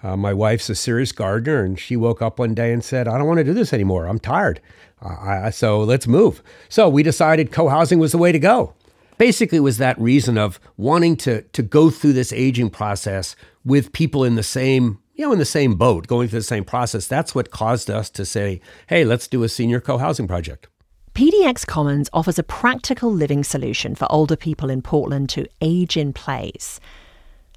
uh, 0.02 0.16
my 0.16 0.32
wife's 0.32 0.68
a 0.68 0.74
serious 0.74 1.12
gardener, 1.12 1.64
and 1.64 1.78
she 1.78 1.96
woke 1.96 2.20
up 2.22 2.38
one 2.38 2.54
day 2.54 2.72
and 2.72 2.84
said, 2.84 3.08
I 3.08 3.18
don't 3.18 3.26
want 3.26 3.38
to 3.38 3.44
do 3.44 3.54
this 3.54 3.72
anymore. 3.72 4.06
I'm 4.06 4.18
tired. 4.18 4.60
Uh, 5.02 5.16
I, 5.20 5.50
so 5.50 5.80
let's 5.80 6.06
move. 6.06 6.42
So 6.68 6.88
we 6.88 7.02
decided 7.02 7.52
co 7.52 7.68
housing 7.68 7.98
was 7.98 8.12
the 8.12 8.18
way 8.18 8.32
to 8.32 8.38
go 8.38 8.74
basically 9.18 9.60
was 9.60 9.78
that 9.78 9.98
reason 10.00 10.38
of 10.38 10.60
wanting 10.76 11.16
to 11.16 11.42
to 11.42 11.62
go 11.62 11.90
through 11.90 12.12
this 12.12 12.32
aging 12.32 12.70
process 12.70 13.36
with 13.64 13.92
people 13.92 14.24
in 14.24 14.34
the 14.34 14.42
same 14.42 14.98
you 15.14 15.24
know 15.24 15.32
in 15.32 15.38
the 15.38 15.44
same 15.44 15.74
boat 15.74 16.06
going 16.06 16.28
through 16.28 16.40
the 16.40 16.44
same 16.44 16.64
process 16.64 17.06
that's 17.06 17.34
what 17.34 17.50
caused 17.50 17.90
us 17.90 18.10
to 18.10 18.24
say 18.24 18.60
hey 18.88 19.04
let's 19.04 19.28
do 19.28 19.42
a 19.42 19.48
senior 19.48 19.80
co-housing 19.80 20.28
project 20.28 20.68
PDX 21.14 21.66
Commons 21.66 22.10
offers 22.12 22.38
a 22.38 22.42
practical 22.42 23.10
living 23.10 23.42
solution 23.42 23.94
for 23.94 24.06
older 24.12 24.36
people 24.36 24.68
in 24.68 24.82
Portland 24.82 25.30
to 25.30 25.46
age 25.62 25.96
in 25.96 26.12
place. 26.12 26.78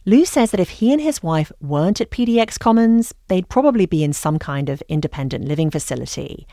Lou 0.09 0.25
says 0.25 0.49
that 0.49 0.59
if 0.59 0.71
he 0.71 0.91
and 0.91 0.99
his 0.99 1.21
wife 1.21 1.51
weren't 1.61 2.01
at 2.01 2.09
PDX 2.09 2.57
Commons, 2.57 3.13
they'd 3.27 3.47
probably 3.47 3.85
be 3.85 4.03
in 4.03 4.11
some 4.11 4.39
kind 4.39 4.67
of 4.67 4.81
independent 4.89 5.45
living 5.45 5.69
facility. 5.69 6.47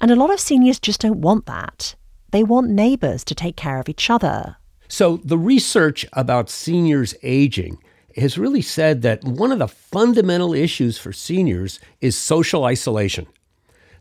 And 0.00 0.12
a 0.12 0.14
lot 0.14 0.32
of 0.32 0.38
seniors 0.38 0.78
just 0.78 1.00
don't 1.00 1.20
want 1.20 1.46
that. 1.46 1.96
They 2.30 2.44
want 2.44 2.70
neighbors 2.70 3.24
to 3.24 3.34
take 3.34 3.56
care 3.56 3.80
of 3.80 3.88
each 3.88 4.08
other. 4.08 4.58
So, 4.86 5.16
the 5.24 5.36
research 5.36 6.06
about 6.12 6.48
seniors 6.48 7.12
aging 7.24 7.82
has 8.14 8.38
really 8.38 8.62
said 8.62 9.02
that 9.02 9.24
one 9.24 9.50
of 9.50 9.58
the 9.58 9.66
fundamental 9.66 10.54
issues 10.54 10.96
for 10.96 11.12
seniors 11.12 11.80
is 12.00 12.16
social 12.16 12.62
isolation. 12.62 13.26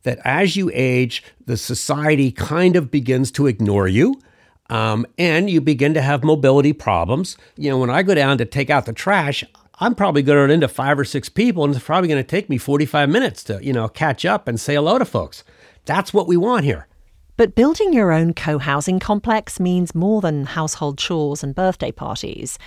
That 0.04 0.20
as 0.24 0.56
you 0.56 0.70
age, 0.75 1.24
the 1.44 1.58
society 1.58 2.32
kind 2.32 2.75
of 2.75 2.92
begins 2.92 3.32
to 3.32 3.48
ignore 3.48 3.88
you. 3.88 4.22
Um, 4.70 5.06
and 5.18 5.50
you 5.50 5.62
begin 5.62 5.94
to 5.94 6.02
have 6.02 6.24
mobility 6.24 6.74
problems. 6.74 7.38
You 7.56 7.70
know, 7.70 7.78
when 7.78 7.90
I 7.90 8.04
go 8.04 8.16
down 8.16 8.38
to 8.40 8.46
take 8.46 8.70
out 8.70 8.86
the 8.86 8.94
trash, 8.94 9.44
I'm 9.80 9.94
probably 9.94 10.24
going 10.24 10.38
to 10.38 10.42
run 10.42 10.52
into 10.52 10.68
five 10.68 10.98
or 10.98 11.06
six 11.06 11.30
people, 11.30 11.64
and 11.64 11.76
it's 11.76 11.84
probably 11.84 12.08
going 12.08 12.24
to 12.24 12.28
take 12.28 12.50
me 12.50 12.58
45 12.58 13.10
minutes 13.10 13.44
to, 13.46 13.64
you 13.64 13.74
know, 13.74 13.88
catch 13.88 14.26
up 14.26 14.48
and 14.48 14.60
say 14.60 14.76
hello 14.76 14.98
to 14.98 15.06
folks. 15.06 15.44
That's 15.86 16.14
what 16.14 16.28
we 16.28 16.38
want 16.38 16.66
here. 16.66 16.88
But 17.38 17.54
building 17.54 17.92
your 17.92 18.14
own 18.14 18.34
co 18.34 18.58
housing 18.58 19.00
complex 19.00 19.60
means 19.60 19.94
more 19.94 20.22
than 20.22 20.46
household 20.46 20.98
chores 20.98 21.44
and 21.44 21.54
birthday 21.54 21.92
parties. 21.92 22.58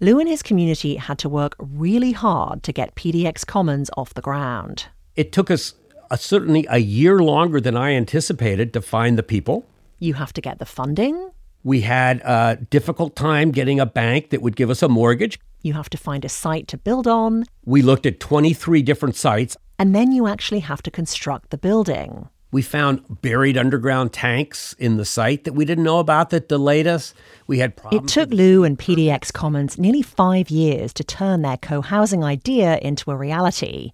Lou 0.00 0.18
and 0.18 0.28
his 0.28 0.42
community 0.42 0.96
had 0.96 1.18
to 1.18 1.28
work 1.28 1.54
really 1.58 2.12
hard 2.12 2.62
to 2.62 2.72
get 2.72 2.94
PDX 2.94 3.44
Commons 3.44 3.90
off 3.98 4.14
the 4.14 4.22
ground. 4.22 4.86
It 5.14 5.30
took 5.30 5.50
us 5.50 5.74
a, 6.10 6.16
certainly 6.16 6.66
a 6.70 6.78
year 6.78 7.18
longer 7.18 7.60
than 7.60 7.76
I 7.76 7.92
anticipated 7.92 8.72
to 8.72 8.80
find 8.80 9.18
the 9.18 9.22
people. 9.22 9.66
You 10.00 10.14
have 10.14 10.32
to 10.32 10.40
get 10.40 10.58
the 10.58 10.66
funding. 10.66 11.30
We 11.62 11.82
had 11.82 12.22
a 12.24 12.58
difficult 12.70 13.14
time 13.14 13.50
getting 13.50 13.78
a 13.78 13.86
bank 13.86 14.30
that 14.30 14.40
would 14.40 14.56
give 14.56 14.70
us 14.70 14.82
a 14.82 14.88
mortgage. 14.88 15.38
You 15.60 15.74
have 15.74 15.90
to 15.90 15.98
find 15.98 16.24
a 16.24 16.28
site 16.30 16.68
to 16.68 16.78
build 16.78 17.06
on. 17.06 17.44
We 17.66 17.82
looked 17.82 18.06
at 18.06 18.18
23 18.18 18.80
different 18.80 19.14
sites. 19.14 19.58
And 19.78 19.94
then 19.94 20.10
you 20.10 20.26
actually 20.26 20.60
have 20.60 20.82
to 20.84 20.90
construct 20.90 21.50
the 21.50 21.58
building. 21.58 22.30
We 22.50 22.62
found 22.62 23.20
buried 23.20 23.58
underground 23.58 24.14
tanks 24.14 24.72
in 24.78 24.96
the 24.96 25.04
site 25.04 25.44
that 25.44 25.52
we 25.52 25.66
didn't 25.66 25.84
know 25.84 25.98
about 25.98 26.30
that 26.30 26.48
delayed 26.48 26.86
us. 26.86 27.12
We 27.46 27.58
had 27.58 27.76
problems. 27.76 28.10
It 28.10 28.14
took 28.14 28.30
Lou 28.30 28.64
and 28.64 28.78
PDX 28.78 29.32
Commons 29.32 29.78
nearly 29.78 30.02
five 30.02 30.48
years 30.48 30.94
to 30.94 31.04
turn 31.04 31.42
their 31.42 31.58
co 31.58 31.82
housing 31.82 32.24
idea 32.24 32.78
into 32.78 33.10
a 33.10 33.16
reality. 33.16 33.92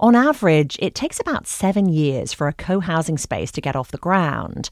On 0.00 0.14
average, 0.14 0.76
it 0.80 0.94
takes 0.94 1.18
about 1.18 1.46
seven 1.46 1.88
years 1.88 2.32
for 2.32 2.48
a 2.48 2.52
co 2.52 2.80
housing 2.80 3.18
space 3.18 3.52
to 3.52 3.60
get 3.60 3.76
off 3.76 3.90
the 3.92 3.98
ground. 3.98 4.68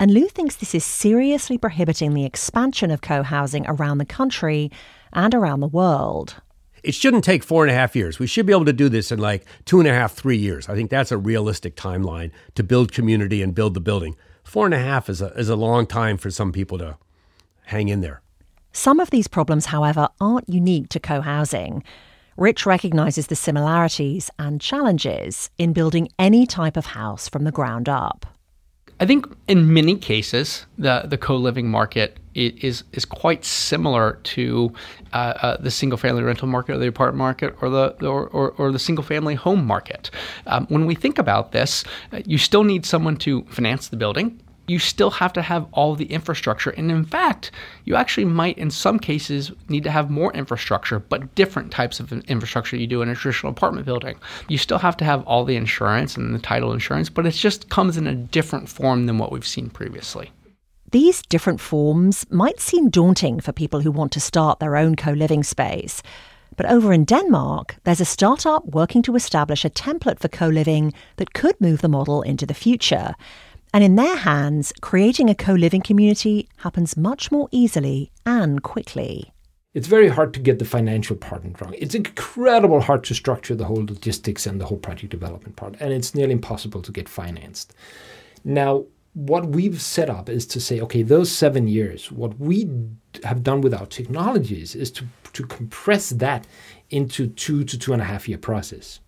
And 0.00 0.12
Lou 0.12 0.28
thinks 0.28 0.56
this 0.56 0.74
is 0.74 0.84
seriously 0.84 1.58
prohibiting 1.58 2.14
the 2.14 2.24
expansion 2.24 2.90
of 2.90 3.00
co 3.00 3.22
housing 3.22 3.66
around 3.66 3.98
the 3.98 4.04
country 4.04 4.70
and 5.12 5.34
around 5.34 5.60
the 5.60 5.68
world 5.68 6.36
it 6.82 6.94
shouldn't 6.94 7.24
take 7.24 7.42
four 7.42 7.64
and 7.64 7.70
a 7.70 7.74
half 7.74 7.96
years. 7.96 8.18
We 8.18 8.26
should 8.26 8.46
be 8.46 8.52
able 8.52 8.64
to 8.66 8.72
do 8.72 8.88
this 8.88 9.10
in 9.12 9.18
like 9.18 9.44
two 9.64 9.80
and 9.80 9.88
a 9.88 9.92
half, 9.92 10.12
three 10.12 10.36
years. 10.36 10.68
I 10.68 10.74
think 10.74 10.90
that's 10.90 11.12
a 11.12 11.18
realistic 11.18 11.76
timeline 11.76 12.30
to 12.54 12.62
build 12.62 12.92
community 12.92 13.42
and 13.42 13.54
build 13.54 13.74
the 13.74 13.80
building. 13.80 14.16
Four 14.44 14.66
and 14.66 14.74
a 14.74 14.78
half 14.78 15.08
is 15.08 15.20
a, 15.20 15.26
is 15.38 15.48
a 15.48 15.56
long 15.56 15.86
time 15.86 16.16
for 16.16 16.30
some 16.30 16.52
people 16.52 16.78
to 16.78 16.96
hang 17.66 17.88
in 17.88 18.00
there. 18.00 18.22
Some 18.72 19.00
of 19.00 19.10
these 19.10 19.28
problems, 19.28 19.66
however, 19.66 20.08
aren't 20.20 20.48
unique 20.48 20.88
to 20.90 21.00
co 21.00 21.20
housing. 21.20 21.82
Rich 22.36 22.64
recognizes 22.64 23.26
the 23.26 23.36
similarities 23.36 24.30
and 24.38 24.60
challenges 24.60 25.50
in 25.58 25.72
building 25.72 26.08
any 26.18 26.46
type 26.46 26.76
of 26.76 26.86
house 26.86 27.28
from 27.28 27.44
the 27.44 27.52
ground 27.52 27.88
up. 27.88 28.37
I 29.00 29.06
think 29.06 29.26
in 29.46 29.72
many 29.72 29.96
cases, 29.96 30.66
the, 30.76 31.04
the 31.06 31.16
co 31.16 31.36
living 31.36 31.70
market 31.70 32.18
is 32.34 32.84
is 32.92 33.04
quite 33.04 33.44
similar 33.44 34.20
to 34.22 34.72
uh, 35.12 35.16
uh, 35.16 35.56
the 35.58 35.70
single 35.70 35.98
family 35.98 36.22
rental 36.22 36.46
market 36.46 36.74
or 36.74 36.78
the 36.78 36.86
apartment 36.86 37.18
market 37.18 37.54
or 37.60 37.68
the 37.68 38.06
or, 38.06 38.28
or, 38.28 38.50
or 38.52 38.72
the 38.72 38.78
single 38.78 39.04
family 39.04 39.34
home 39.34 39.66
market. 39.66 40.10
Um, 40.46 40.66
when 40.68 40.86
we 40.86 40.94
think 40.94 41.18
about 41.18 41.52
this, 41.52 41.84
uh, 42.12 42.20
you 42.24 42.38
still 42.38 42.64
need 42.64 42.86
someone 42.86 43.16
to 43.18 43.42
finance 43.44 43.88
the 43.88 43.96
building. 43.96 44.40
You 44.68 44.78
still 44.78 45.10
have 45.10 45.32
to 45.32 45.42
have 45.42 45.66
all 45.72 45.94
the 45.94 46.04
infrastructure. 46.06 46.70
And 46.70 46.90
in 46.90 47.04
fact, 47.04 47.50
you 47.84 47.96
actually 47.96 48.26
might, 48.26 48.58
in 48.58 48.70
some 48.70 48.98
cases, 48.98 49.50
need 49.68 49.82
to 49.84 49.90
have 49.90 50.10
more 50.10 50.32
infrastructure, 50.34 50.98
but 50.98 51.34
different 51.34 51.72
types 51.72 51.98
of 51.98 52.12
infrastructure 52.12 52.76
you 52.76 52.86
do 52.86 53.02
in 53.02 53.08
a 53.08 53.14
traditional 53.14 53.50
apartment 53.50 53.86
building. 53.86 54.18
You 54.48 54.58
still 54.58 54.78
have 54.78 54.96
to 54.98 55.04
have 55.04 55.24
all 55.26 55.44
the 55.44 55.56
insurance 55.56 56.16
and 56.16 56.34
the 56.34 56.38
title 56.38 56.72
insurance, 56.72 57.08
but 57.08 57.26
it 57.26 57.32
just 57.32 57.70
comes 57.70 57.96
in 57.96 58.06
a 58.06 58.14
different 58.14 58.68
form 58.68 59.06
than 59.06 59.18
what 59.18 59.32
we've 59.32 59.46
seen 59.46 59.70
previously. 59.70 60.30
These 60.90 61.22
different 61.22 61.60
forms 61.60 62.24
might 62.30 62.60
seem 62.60 62.88
daunting 62.88 63.40
for 63.40 63.52
people 63.52 63.80
who 63.80 63.90
want 63.90 64.12
to 64.12 64.20
start 64.20 64.58
their 64.58 64.76
own 64.76 64.96
co 64.96 65.12
living 65.12 65.42
space. 65.42 66.02
But 66.56 66.66
over 66.66 66.92
in 66.92 67.04
Denmark, 67.04 67.76
there's 67.84 68.00
a 68.00 68.04
startup 68.04 68.66
working 68.66 69.02
to 69.02 69.14
establish 69.14 69.64
a 69.64 69.70
template 69.70 70.18
for 70.18 70.28
co 70.28 70.48
living 70.48 70.92
that 71.16 71.34
could 71.34 71.60
move 71.60 71.82
the 71.82 71.88
model 71.88 72.22
into 72.22 72.46
the 72.46 72.54
future. 72.54 73.14
And 73.72 73.84
in 73.84 73.96
their 73.96 74.16
hands, 74.16 74.72
creating 74.80 75.28
a 75.28 75.34
co 75.34 75.52
living 75.52 75.82
community 75.82 76.48
happens 76.58 76.96
much 76.96 77.30
more 77.30 77.48
easily 77.50 78.10
and 78.24 78.62
quickly. 78.62 79.32
It's 79.74 79.86
very 79.86 80.08
hard 80.08 80.32
to 80.34 80.40
get 80.40 80.58
the 80.58 80.64
financial 80.64 81.14
part 81.14 81.42
wrong. 81.60 81.74
It's 81.78 81.94
incredible 81.94 82.80
hard 82.80 83.04
to 83.04 83.14
structure 83.14 83.54
the 83.54 83.66
whole 83.66 83.84
logistics 83.84 84.46
and 84.46 84.60
the 84.60 84.64
whole 84.64 84.78
project 84.78 85.10
development 85.10 85.56
part, 85.56 85.76
and 85.78 85.92
it's 85.92 86.14
nearly 86.14 86.32
impossible 86.32 86.82
to 86.82 86.92
get 86.92 87.08
financed. 87.08 87.74
Now, 88.44 88.86
what 89.12 89.48
we've 89.48 89.80
set 89.80 90.08
up 90.08 90.28
is 90.28 90.46
to 90.46 90.60
say, 90.60 90.80
okay, 90.80 91.02
those 91.02 91.30
seven 91.30 91.68
years, 91.68 92.10
what 92.10 92.38
we 92.38 92.70
have 93.24 93.42
done 93.42 93.60
with 93.60 93.74
our 93.74 93.86
technologies 93.86 94.74
is 94.74 94.90
to, 94.92 95.04
to 95.32 95.44
compress 95.46 96.10
that 96.10 96.46
into 96.90 97.26
two 97.26 97.64
to 97.64 97.78
two 97.78 97.92
and 97.92 98.00
a 98.00 98.04
half 98.04 98.28
year 98.28 98.38
process. 98.38 99.00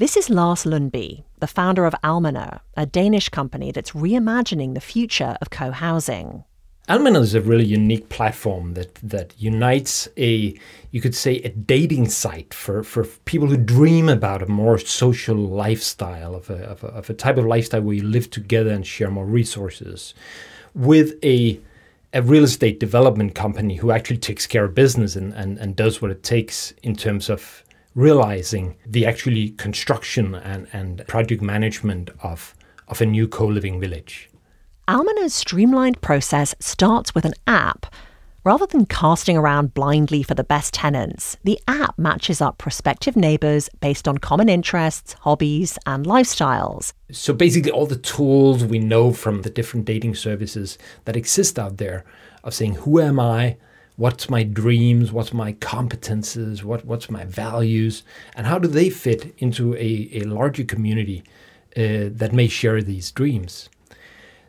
This 0.00 0.16
is 0.16 0.30
Lars 0.30 0.64
Lundby, 0.64 1.24
the 1.40 1.46
founder 1.46 1.84
of 1.84 1.94
Almena, 2.02 2.60
a 2.74 2.86
Danish 2.86 3.28
company 3.28 3.70
that's 3.70 3.90
reimagining 3.90 4.72
the 4.72 4.80
future 4.80 5.36
of 5.42 5.50
co 5.50 5.72
housing. 5.72 6.44
Almena 6.88 7.20
is 7.20 7.34
a 7.34 7.42
really 7.42 7.66
unique 7.66 8.08
platform 8.08 8.72
that 8.72 8.94
that 9.02 9.34
unites 9.36 10.08
a 10.16 10.58
you 10.90 11.02
could 11.02 11.14
say 11.14 11.36
a 11.40 11.50
dating 11.50 12.08
site 12.08 12.54
for, 12.54 12.82
for 12.82 13.04
people 13.26 13.48
who 13.48 13.58
dream 13.58 14.08
about 14.08 14.42
a 14.42 14.46
more 14.46 14.78
social 14.78 15.36
lifestyle 15.36 16.34
of 16.34 16.48
a, 16.48 16.64
of 16.64 16.82
a, 16.82 16.86
of 16.86 17.10
a 17.10 17.12
type 17.12 17.36
of 17.36 17.44
lifestyle 17.44 17.82
where 17.82 17.96
you 17.96 18.02
live 18.02 18.30
together 18.30 18.70
and 18.70 18.86
share 18.86 19.10
more 19.10 19.26
resources 19.26 20.14
with 20.74 21.12
a 21.22 21.60
a 22.14 22.22
real 22.22 22.44
estate 22.44 22.80
development 22.80 23.34
company 23.34 23.74
who 23.74 23.90
actually 23.90 24.16
takes 24.16 24.46
care 24.46 24.64
of 24.64 24.74
business 24.74 25.14
and, 25.14 25.34
and, 25.34 25.58
and 25.58 25.76
does 25.76 26.00
what 26.00 26.10
it 26.10 26.22
takes 26.22 26.72
in 26.82 26.96
terms 26.96 27.28
of 27.28 27.62
realizing 28.00 28.76
the 28.86 29.04
actually 29.04 29.50
construction 29.50 30.34
and, 30.34 30.66
and 30.72 31.06
project 31.06 31.42
management 31.42 32.10
of, 32.22 32.54
of 32.88 33.00
a 33.00 33.06
new 33.06 33.28
co-living 33.28 33.78
village. 33.78 34.30
Almena's 34.88 35.34
streamlined 35.34 36.00
process 36.00 36.54
starts 36.58 37.14
with 37.14 37.24
an 37.24 37.34
app. 37.46 37.86
Rather 38.42 38.66
than 38.66 38.86
casting 38.86 39.36
around 39.36 39.74
blindly 39.74 40.22
for 40.22 40.34
the 40.34 40.42
best 40.42 40.72
tenants, 40.72 41.36
the 41.44 41.60
app 41.68 41.98
matches 41.98 42.40
up 42.40 42.56
prospective 42.56 43.14
neighbors 43.14 43.68
based 43.80 44.08
on 44.08 44.16
common 44.16 44.48
interests, 44.48 45.12
hobbies, 45.20 45.78
and 45.84 46.06
lifestyles. 46.06 46.94
So 47.12 47.34
basically, 47.34 47.70
all 47.70 47.84
the 47.84 47.96
tools 47.96 48.64
we 48.64 48.78
know 48.78 49.12
from 49.12 49.42
the 49.42 49.50
different 49.50 49.84
dating 49.84 50.14
services 50.14 50.78
that 51.04 51.18
exist 51.18 51.58
out 51.58 51.76
there 51.76 52.06
of 52.42 52.54
saying, 52.54 52.76
Who 52.76 52.98
am 52.98 53.20
I? 53.20 53.58
What's 54.00 54.30
my 54.30 54.42
dreams, 54.42 55.12
what's 55.12 55.34
my 55.34 55.52
competences, 55.52 56.62
what, 56.62 56.86
what's 56.86 57.10
my 57.10 57.22
values, 57.26 58.02
and 58.34 58.46
how 58.46 58.58
do 58.58 58.66
they 58.66 58.88
fit 58.88 59.34
into 59.36 59.74
a, 59.74 60.08
a 60.14 60.20
larger 60.20 60.64
community 60.64 61.22
uh, 61.76 62.08
that 62.10 62.32
may 62.32 62.48
share 62.48 62.80
these 62.80 63.12
dreams. 63.12 63.68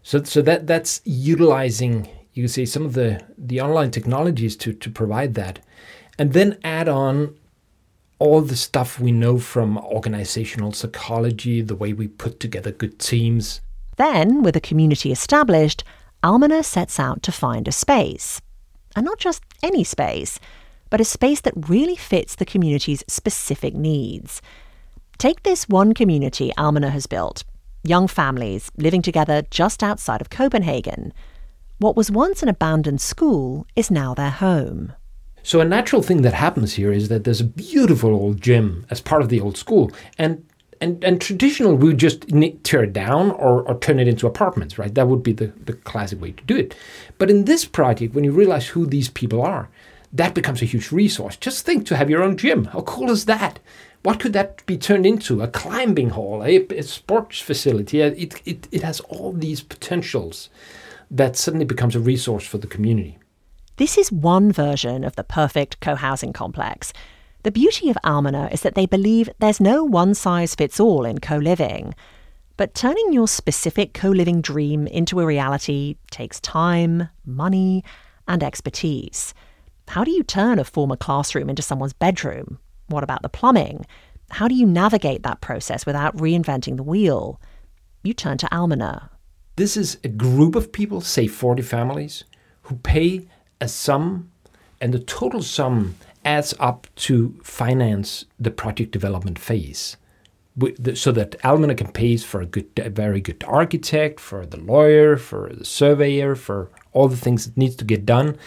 So, 0.04 0.24
so 0.24 0.42
that 0.44 0.68
that's 0.68 1.02
utilizing, 1.04 2.08
you 2.34 2.44
could 2.44 2.52
say, 2.52 2.64
some 2.64 2.86
of 2.86 2.94
the, 2.94 3.22
the 3.38 3.60
online 3.60 3.92
technologies 3.92 4.56
to, 4.56 4.72
to 4.72 4.90
provide 4.90 5.34
that, 5.34 5.60
and 6.18 6.32
then 6.32 6.58
add 6.64 6.88
on 6.88 7.36
all 8.20 8.40
the 8.40 8.56
stuff 8.56 9.02
we 9.02 9.12
know 9.12 9.38
from 9.38 9.78
organizational 9.80 10.72
psychology, 10.72 11.62
the 11.62 11.76
way 11.76 11.92
we 11.92 12.08
put 12.08 12.40
together 12.40 12.72
good 12.72 13.00
teams. 13.00 13.60
Then, 13.98 14.44
with 14.44 14.56
a 14.56 14.62
community 14.62 15.12
established, 15.12 15.84
Almena 16.24 16.64
sets 16.64 17.02
out 17.02 17.22
to 17.24 17.34
find 17.34 17.68
a 17.68 17.74
space 17.74 18.40
and 18.96 19.06
not 19.06 19.20
just 19.20 19.44
any 19.64 19.84
space, 19.84 20.40
but 20.90 21.02
a 21.02 21.06
space 21.06 21.42
that 21.42 21.70
really 21.70 21.96
fits 21.96 22.36
the 22.36 22.46
community's 22.46 23.04
specific 23.08 23.74
needs. 23.74 24.42
Take 25.18 25.44
this 25.44 25.70
one 25.70 25.94
community 25.94 26.52
Almena 26.58 26.90
has 26.90 27.08
built 27.08 27.44
young 27.84 28.08
families 28.08 28.72
living 28.78 29.02
together 29.02 29.44
just 29.50 29.84
outside 29.84 30.22
of 30.22 30.30
Copenhagen. 30.30 31.14
What 31.80 31.96
was 31.96 32.12
once 32.12 32.44
an 32.44 32.50
abandoned 32.50 33.02
school 33.02 33.66
is 33.76 33.90
now 33.90 34.14
their 34.14 34.30
home. 34.30 34.94
So, 35.44 35.60
a 35.60 35.66
natural 35.66 36.04
thing 36.04 36.22
that 36.22 36.36
happens 36.36 36.74
here 36.74 36.92
is 36.92 37.10
that 37.10 37.24
there's 37.24 37.42
a 37.42 37.46
beautiful 37.46 38.14
old 38.14 38.42
gym 38.42 38.86
as 38.92 39.02
part 39.02 39.24
of 39.24 39.30
the 39.30 39.42
old 39.42 39.58
school. 39.58 39.92
And 40.18 40.46
and, 40.82 41.04
and 41.04 41.22
traditional, 41.22 41.76
we 41.76 41.90
would 41.90 42.00
just 42.00 42.28
tear 42.64 42.84
it 42.84 42.94
down 42.94 43.32
or, 43.32 43.62
or 43.64 43.80
turn 43.80 44.00
it 44.00 44.08
into 44.08 44.28
apartments, 44.28 44.78
right? 44.78 44.94
That 44.94 45.08
would 45.08 45.24
be 45.24 45.32
the, 45.32 45.48
the 45.66 45.74
classic 45.74 46.20
way 46.20 46.32
to 46.32 46.44
do 46.44 46.58
it. 46.58 46.76
But 47.20 47.30
in 47.30 47.46
this 47.46 47.66
project, 47.66 48.16
when 48.16 48.24
you 48.24 48.32
realize 48.32 48.68
who 48.68 48.86
these 48.86 49.10
people 49.10 49.42
are, 49.42 49.70
that 50.12 50.34
becomes 50.34 50.62
a 50.62 50.66
huge 50.66 50.92
resource. 50.92 51.38
Just 51.38 51.66
think 51.66 51.86
to 51.86 51.96
have 51.96 52.10
your 52.10 52.24
own 52.24 52.36
gym. 52.36 52.66
How 52.66 52.82
cool 52.82 53.12
is 53.12 53.26
that? 53.26 53.60
What 54.04 54.20
could 54.20 54.34
that 54.34 54.66
be 54.66 54.78
turned 54.78 55.06
into? 55.06 55.42
A 55.42 55.48
climbing 55.48 56.10
hall, 56.10 56.44
a, 56.44 56.66
a 56.68 56.82
sports 56.82 57.40
facility. 57.40 58.02
Uh, 58.02 58.08
it, 58.08 58.42
it, 58.46 58.68
it 58.72 58.84
has 58.84 59.00
all 59.02 59.32
these 59.32 59.62
potentials 59.62 60.50
that 61.12 61.38
suddenly 61.38 61.66
becomes 61.66 61.96
a 61.96 62.00
resource 62.00 62.46
for 62.46 62.58
the 62.58 62.68
community. 62.68 63.20
This 63.78 63.98
is 63.98 64.12
one 64.12 64.52
version 64.52 65.04
of 65.04 65.16
the 65.16 65.24
perfect 65.24 65.80
co 65.80 65.96
housing 65.96 66.34
complex. 66.34 66.92
The 67.44 67.52
beauty 67.52 67.90
of 67.90 67.98
Almena 68.04 68.54
is 68.54 68.62
that 68.62 68.76
they 68.76 68.86
believe 68.86 69.28
there's 69.40 69.60
no 69.60 69.84
one 69.84 70.14
size 70.14 70.54
fits 70.54 70.80
all 70.80 71.06
in 71.06 71.20
co 71.20 71.38
living. 71.38 71.96
But 72.56 72.76
turning 72.76 73.12
your 73.12 73.28
specific 73.28 73.96
co 73.96 74.10
living 74.10 74.42
dream 74.42 74.86
into 74.86 75.20
a 75.20 75.26
reality 75.26 75.96
takes 76.12 76.40
time, 76.40 77.10
money, 77.26 77.84
and 78.28 78.44
expertise. 78.44 79.34
How 79.88 80.04
do 80.04 80.12
you 80.12 80.22
turn 80.22 80.60
a 80.60 80.64
former 80.64 80.96
classroom 80.96 81.50
into 81.50 81.64
someone's 81.64 81.94
bedroom? 81.94 82.60
What 82.90 83.04
about 83.04 83.24
the 83.24 83.30
plumbing? 83.30 83.88
How 84.30 84.48
do 84.48 84.54
you 84.54 84.68
navigate 84.68 85.24
that 85.24 85.42
process 85.42 85.84
without 85.84 86.16
reinventing 86.16 86.78
the 86.78 86.84
wheel? 86.84 87.42
You 88.04 88.14
turn 88.14 88.38
to 88.38 88.48
Almena. 88.52 89.10
This 89.56 89.76
is 89.76 89.98
a 90.04 90.10
group 90.10 90.54
of 90.54 90.72
people, 90.72 91.02
say 91.02 91.26
40 91.26 91.64
families, 91.64 92.24
who 92.64 92.76
pay 92.76 93.28
a 93.60 93.68
sum, 93.68 94.32
and 94.80 94.94
the 94.94 95.00
total 95.00 95.42
sum 95.42 95.96
adds 96.24 96.54
up 96.60 96.88
to 96.96 97.40
finance 97.44 98.26
the 98.40 98.52
project 98.52 98.92
development 98.92 99.40
phase 99.40 99.98
so 100.94 101.12
that 101.12 101.40
Almena 101.40 101.78
can 101.78 101.92
pay 101.92 102.18
for 102.18 102.42
a 102.42 102.46
good, 102.46 102.68
a 102.78 102.90
very 102.90 103.22
good 103.22 103.44
architect, 103.48 104.20
for 104.20 104.46
the 104.46 104.58
lawyer, 104.58 105.18
for 105.18 105.50
the 105.54 105.66
surveyor, 105.66 106.36
for 106.36 106.70
all 106.92 107.08
the 107.08 107.18
things 107.18 107.46
that 107.46 107.58
needs 107.58 107.76
to 107.78 107.86
get 107.86 108.06
done, 108.06 108.38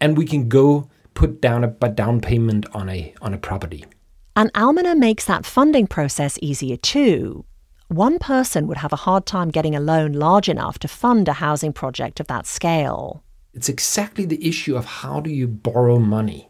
and 0.00 0.16
we 0.16 0.24
can 0.24 0.48
go 0.48 0.88
put 1.14 1.40
down 1.40 1.64
a, 1.64 1.74
a 1.82 1.88
down 1.88 2.20
payment 2.20 2.66
on 2.74 2.88
a 2.88 3.14
on 3.22 3.34
a 3.34 3.38
property. 3.38 3.84
And 4.36 4.52
Almena 4.52 4.96
makes 4.96 5.24
that 5.24 5.46
funding 5.46 5.86
process 5.86 6.38
easier 6.42 6.76
too. 6.76 7.44
One 7.88 8.18
person 8.18 8.66
would 8.66 8.78
have 8.78 8.92
a 8.92 8.96
hard 8.96 9.24
time 9.24 9.50
getting 9.50 9.74
a 9.74 9.80
loan 9.80 10.12
large 10.12 10.48
enough 10.48 10.78
to 10.80 10.88
fund 10.88 11.26
a 11.28 11.34
housing 11.34 11.72
project 11.72 12.20
of 12.20 12.26
that 12.26 12.46
scale. 12.46 13.22
It's 13.54 13.68
exactly 13.68 14.26
the 14.26 14.46
issue 14.46 14.76
of 14.76 14.84
how 14.84 15.20
do 15.20 15.30
you 15.30 15.48
borrow 15.48 15.98
money 15.98 16.48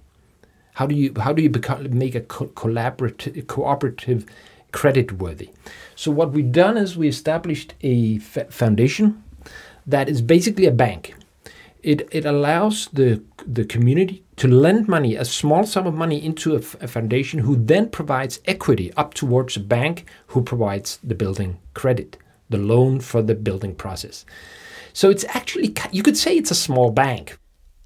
how 0.78 0.86
do 0.86 0.94
you 0.94 1.12
how 1.18 1.32
do 1.32 1.42
you 1.42 1.50
become, 1.50 1.98
make 1.98 2.14
a 2.14 2.20
co- 2.20 2.52
collaborative 2.54 3.48
cooperative 3.48 4.24
credit 4.70 5.10
worthy? 5.10 5.50
So 5.96 6.12
what 6.12 6.30
we've 6.30 6.52
done 6.52 6.76
is 6.76 6.96
we 6.96 7.08
established 7.08 7.74
a 7.82 8.20
f- 8.22 8.52
foundation 8.52 9.20
that 9.84 10.08
is 10.08 10.22
basically 10.22 10.66
a 10.66 10.70
bank. 10.70 11.16
It 11.82 12.08
it 12.12 12.24
allows 12.24 12.88
the 12.92 13.20
the 13.44 13.64
community 13.64 14.22
to 14.36 14.46
lend 14.46 14.86
money, 14.86 15.16
a 15.16 15.24
small 15.24 15.64
sum 15.66 15.88
of 15.88 15.94
money, 15.94 16.24
into 16.24 16.54
a, 16.54 16.58
f- 16.58 16.76
a 16.80 16.86
foundation 16.86 17.40
who 17.40 17.56
then 17.56 17.90
provides 17.90 18.38
equity 18.44 18.92
up 18.96 19.14
towards 19.14 19.56
a 19.56 19.60
bank 19.60 20.04
who 20.28 20.42
provides 20.42 21.00
the 21.02 21.16
building 21.16 21.58
credit, 21.74 22.18
the 22.50 22.58
loan 22.58 23.00
for 23.00 23.20
the 23.20 23.34
building 23.34 23.74
process. 23.74 24.24
So 24.92 25.10
it's 25.10 25.24
actually 25.30 25.74
you 25.90 26.04
could 26.04 26.16
say 26.16 26.36
it's 26.36 26.52
a 26.52 26.64
small 26.66 26.92
bank. 26.92 27.36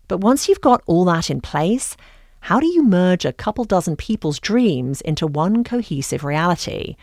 But 0.09 0.19
once 0.19 0.47
you've 0.47 0.61
got 0.61 0.83
all 0.87 1.07
that 1.07 1.31
in 1.31 1.41
place, 1.41 1.97
how 2.43 2.59
do 2.59 2.67
you 2.67 2.83
merge 2.83 3.25
a 3.25 3.33
couple 3.33 3.63
dozen 3.63 3.95
people's 3.95 4.41
dreams 4.41 5.01
into 5.03 5.29
one 5.29 5.63
cohesive 5.63 6.25
reality? 6.25 6.97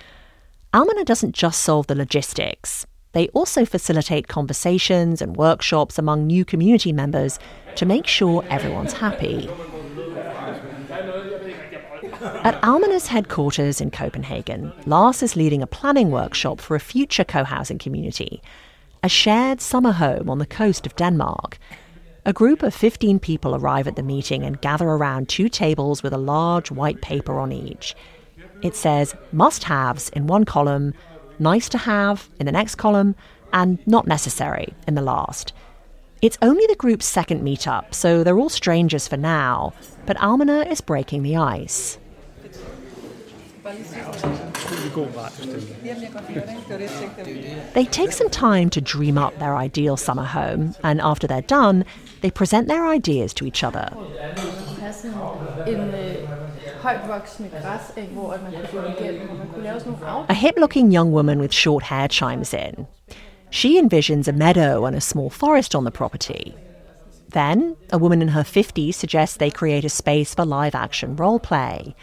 Almena 0.74 1.06
doesn't 1.06 1.34
just 1.34 1.62
solve 1.62 1.88
the 1.88 1.96
logistics. 1.96 2.86
They 3.14 3.30
also 3.30 3.64
facilitate 3.64 4.28
conversations 4.28 5.22
and 5.22 5.38
workshops 5.38 5.98
among 5.98 6.28
new 6.28 6.44
community 6.44 6.92
members 6.92 7.40
to 7.78 7.86
make 7.86 8.06
sure 8.06 8.44
everyone's 8.50 8.92
happy. 8.92 9.50
At 12.44 12.62
Almena's 12.62 13.08
headquarters 13.08 13.80
in 13.80 13.92
Copenhagen, 13.92 14.74
Lars 14.86 15.24
is 15.24 15.38
leading 15.38 15.62
a 15.62 15.68
planning 15.68 16.12
workshop 16.12 16.60
for 16.60 16.76
a 16.76 16.82
future 16.82 17.24
co 17.24 17.46
housing 17.46 17.78
community. 17.78 18.42
a 19.02 19.08
shared 19.08 19.62
summer 19.62 19.94
home 19.94 20.30
on 20.30 20.40
the 20.40 20.46
coast 20.46 20.86
of 20.86 20.94
Denmark. 20.98 21.58
A 22.30 22.34
group 22.34 22.62
of 22.62 22.76
15 22.76 23.18
people 23.18 23.56
arrive 23.56 23.88
at 23.88 23.96
the 23.96 24.04
meeting 24.04 24.44
and 24.44 24.62
gather 24.62 24.88
around 24.88 25.28
two 25.28 25.50
tables 25.50 26.04
with 26.04 26.14
a 26.14 26.20
large 26.20 26.70
white 26.70 27.02
paper 27.02 27.40
on 27.40 27.52
each. 27.52 27.96
It 28.62 28.76
says 28.76 29.16
must 29.32 29.64
haves 29.64 30.10
in 30.10 30.28
one 30.28 30.46
column, 30.46 30.94
nice 31.40 31.68
to 31.70 31.80
have 31.80 32.30
in 32.40 32.46
the 32.46 32.52
next 32.52 32.76
column, 32.76 33.16
and 33.52 33.80
not 33.88 34.06
necessary 34.06 34.76
in 34.88 34.94
the 34.94 35.02
last. 35.02 35.54
It's 36.22 36.38
only 36.44 36.68
the 36.68 36.76
group's 36.76 37.08
second 37.08 37.42
meetup, 37.42 37.96
so 37.96 38.24
they're 38.24 38.38
all 38.38 38.50
strangers 38.50 39.08
for 39.08 39.18
now, 39.18 39.74
but 40.06 40.18
Almena 40.18 40.72
is 40.72 40.82
breaking 40.82 41.24
the 41.24 41.38
ice. 41.38 41.98
They 47.74 47.86
take 47.86 48.12
some 48.12 48.30
time 48.30 48.70
to 48.72 48.82
dream 48.82 49.18
up 49.18 49.38
their 49.38 49.56
ideal 49.56 49.96
summer 49.98 50.24
home, 50.24 50.76
and 50.84 51.00
after 51.02 51.28
they're 51.28 51.42
done, 51.42 51.86
they 52.22 52.32
present 52.32 52.68
their 52.68 52.88
ideas 52.88 53.34
to 53.36 53.46
each 53.46 53.64
other. 53.64 53.90
A 60.30 60.34
hip 60.34 60.56
looking 60.58 60.92
young 60.92 61.12
woman 61.12 61.40
with 61.40 61.54
short 61.54 61.84
hair 61.84 62.08
chimes 62.08 62.54
in. 62.54 62.88
She 63.52 63.80
envisions 63.82 64.28
a 64.28 64.34
meadow 64.34 64.86
and 64.86 64.96
a 64.96 65.02
small 65.02 65.30
forest 65.30 65.76
on 65.76 65.84
the 65.84 65.92
property. 65.92 66.56
Then, 67.30 67.76
a 67.92 68.00
woman 68.00 68.22
in 68.24 68.30
her 68.30 68.44
50s 68.44 68.96
suggests 68.96 69.38
they 69.38 69.52
create 69.52 69.86
a 69.86 69.90
space 69.90 70.34
for 70.34 70.46
live 70.46 70.74
action 70.74 71.16
role 71.16 71.40
play. 71.40 71.96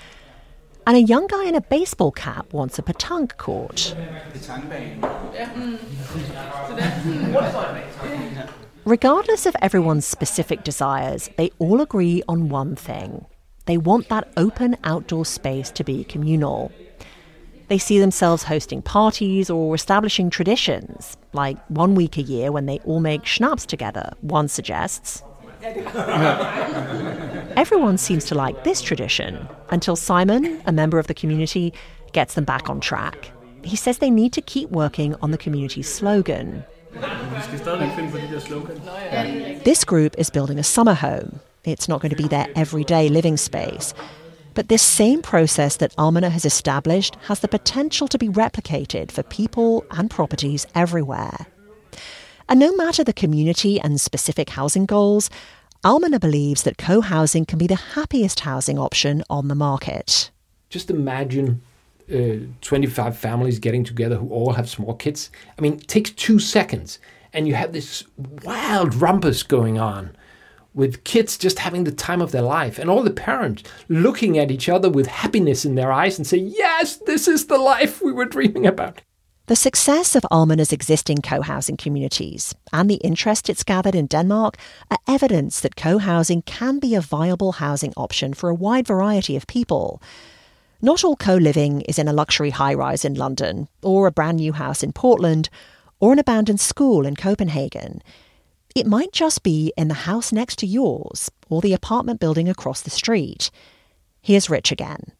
And 0.88 0.96
a 0.96 1.03
young 1.03 1.27
guy 1.27 1.46
in 1.46 1.57
a 1.57 1.61
baseball 1.61 2.12
cap 2.12 2.53
wants 2.53 2.79
a 2.79 2.83
petanque 2.83 3.37
court. 3.38 3.92
Regardless 8.85 9.46
of 9.46 9.57
everyone's 9.61 10.07
specific 10.07 10.62
desires, 10.62 11.29
they 11.37 11.51
all 11.59 11.81
agree 11.81 12.22
on 12.29 12.49
one 12.49 12.77
thing. 12.77 13.27
They 13.64 13.77
want 13.77 14.09
that 14.11 14.29
open 14.37 14.77
outdoor 14.85 15.25
space 15.25 15.72
to 15.72 15.83
be 15.83 16.05
communal. 16.05 16.70
They 17.66 17.79
see 17.79 17.99
themselves 17.99 18.44
hosting 18.44 18.81
parties 18.81 19.51
or 19.51 19.75
establishing 19.75 20.31
traditions, 20.31 21.16
like 21.33 21.59
one 21.66 21.96
week 21.96 22.16
a 22.16 22.22
year 22.22 22.53
when 22.53 22.66
they 22.66 22.79
all 22.85 23.01
make 23.01 23.27
schnapps 23.27 23.66
together, 23.66 24.12
one 24.20 24.46
suggests. 24.46 25.20
Everyone 27.57 27.97
seems 27.97 28.27
to 28.27 28.35
like 28.35 28.64
this 28.64 28.83
tradition 28.83 29.49
until 29.71 29.97
Simon, 29.97 30.61
a 30.66 30.73
member 30.73 30.99
of 30.99 31.07
the 31.07 31.14
community, 31.14 31.73
gets 32.12 32.35
them 32.35 32.45
back 32.45 32.69
on 32.69 32.81
track. 32.81 33.31
He 33.64 33.77
says 33.77 33.97
they 33.97 34.11
need 34.11 34.35
to 34.35 34.42
keep 34.42 34.69
working 34.71 35.14
on 35.23 35.31
the 35.31 35.38
community's 35.38 35.88
slogan. 35.88 36.64
This 39.64 39.85
group 39.85 40.14
is 40.19 40.29
building 40.29 40.59
a 40.59 40.62
summer 40.62 40.92
home. 40.92 41.40
It's 41.64 41.88
not 41.88 42.03
going 42.03 42.11
to 42.11 42.23
be 42.23 42.29
their 42.29 42.47
everyday 42.55 43.09
living 43.09 43.38
space. 43.38 43.95
But 44.53 44.69
this 44.69 44.83
same 44.83 45.23
process 45.23 45.79
that 45.79 45.97
Almena 45.97 46.31
has 46.31 46.45
established 46.45 47.16
has 47.27 47.40
the 47.40 47.49
potential 47.49 48.07
to 48.09 48.19
be 48.19 48.29
replicated 48.29 49.11
for 49.11 49.23
people 49.23 49.87
and 49.92 50.11
properties 50.11 50.66
everywhere. 50.75 51.47
And 52.51 52.61
no 52.61 52.77
matter 52.77 53.03
the 53.03 53.14
community 53.14 53.81
and 53.81 53.99
specific 53.99 54.51
housing 54.51 54.85
goals, 54.85 55.31
Almena 55.85 56.21
believes 56.21 56.62
that 56.62 56.79
co 56.79 57.01
housing 57.01 57.45
can 57.45 57.59
be 57.59 57.67
the 57.67 57.77
happiest 57.77 58.41
housing 58.41 58.79
option 58.79 59.23
on 59.31 59.49
the 59.49 59.55
market. 59.55 60.31
Just 60.69 60.91
imagine 60.91 61.62
uh, 62.12 62.47
25 62.61 63.17
families 63.17 63.59
getting 63.59 63.85
together 63.85 64.17
who 64.17 64.29
all 64.29 64.53
have 64.53 64.69
small 64.69 64.95
kids. 64.95 65.31
I 65.59 65.62
mean, 65.62 65.75
it 65.75 65.89
takes 65.89 66.11
two 66.11 66.39
seconds, 66.39 66.99
and 67.33 67.47
you 67.47 67.55
have 67.55 67.73
this 67.73 68.05
wild 68.45 68.95
rumpus 68.95 69.43
going 69.43 69.79
on 69.79 70.17
with 70.75 71.05
kids 71.05 71.39
just 71.39 71.59
having 71.59 71.85
the 71.85 71.93
time 71.93 72.21
of 72.21 72.33
their 72.33 72.43
life 72.43 72.79
and 72.79 72.91
all 72.91 73.03
the 73.03 73.11
parents 73.11 73.62
looking 73.89 74.39
at 74.39 74.51
each 74.51 74.69
other 74.69 74.91
with 74.91 75.07
happiness 75.07 75.65
in 75.65 75.75
their 75.75 75.91
eyes 75.91 76.19
and 76.19 76.27
saying, 76.27 76.53
Yes, 76.55 76.97
this 76.97 77.27
is 77.27 77.47
the 77.47 77.59
life 77.59 78.03
we 78.03 78.12
were 78.12 78.27
dreaming 78.27 78.67
about. 78.67 79.01
The 79.47 79.55
success 79.55 80.17
of 80.17 80.27
Almena's 80.29 80.73
existing 80.73 81.19
co 81.19 81.41
housing 81.41 81.77
communities 81.77 82.53
and 82.73 82.91
the 82.91 82.97
interest 82.97 83.49
it's 83.49 83.63
gathered 83.63 83.95
in 83.95 84.07
Denmark 84.07 84.57
are 84.91 84.99
evidence 85.07 85.61
that 85.61 85.77
co 85.77 85.99
housing 85.99 86.43
can 86.43 86.81
be 86.81 86.97
a 86.97 87.01
viable 87.01 87.53
housing 87.53 87.93
option 87.97 88.35
for 88.35 88.51
a 88.51 88.55
wide 88.57 88.89
variety 88.89 89.37
of 89.37 89.47
people. 89.47 90.03
Not 90.83 91.05
all 91.05 91.15
co 91.15 91.37
living 91.37 91.83
is 91.83 91.97
in 91.97 92.09
a 92.09 92.13
luxury 92.13 92.51
high 92.51 92.75
rise 92.75 93.05
in 93.05 93.15
London, 93.15 93.69
or 93.83 94.09
a 94.09 94.13
brand 94.13 94.39
new 94.39 94.53
house 94.53 94.83
in 94.83 94.93
Portland, 94.93 95.49
or 96.01 96.13
an 96.13 96.19
abandoned 96.19 96.59
school 96.59 97.07
in 97.07 97.15
Copenhagen. 97.15 98.03
It 98.75 98.89
might 98.89 99.13
just 99.13 99.45
be 99.45 99.73
in 99.77 99.87
the 99.87 99.95
house 100.11 100.33
next 100.33 100.59
to 100.59 100.67
yours 100.67 101.31
or 101.49 101.61
the 101.61 101.73
apartment 101.73 102.19
building 102.19 102.49
across 102.49 102.83
the 102.83 102.91
street. 102.91 103.53
Here's 104.23 104.51
Rich 104.51 104.73
again. 104.73 105.13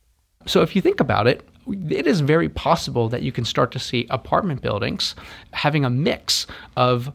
So, 0.47 0.63
if 0.63 0.75
you 0.75 0.83
think 0.83 0.99
about 0.99 1.29
it, 1.29 1.47
it 1.69 2.07
is 2.07 2.21
very 2.21 2.49
possible 2.49 3.09
that 3.09 3.23
you 3.23 3.33
can 3.33 3.45
start 3.45 3.73
to 3.73 3.79
see 3.79 4.07
apartment 4.11 4.63
buildings 4.63 5.15
having 5.53 5.85
a 5.85 5.91
mix 5.91 6.47
of 6.77 7.13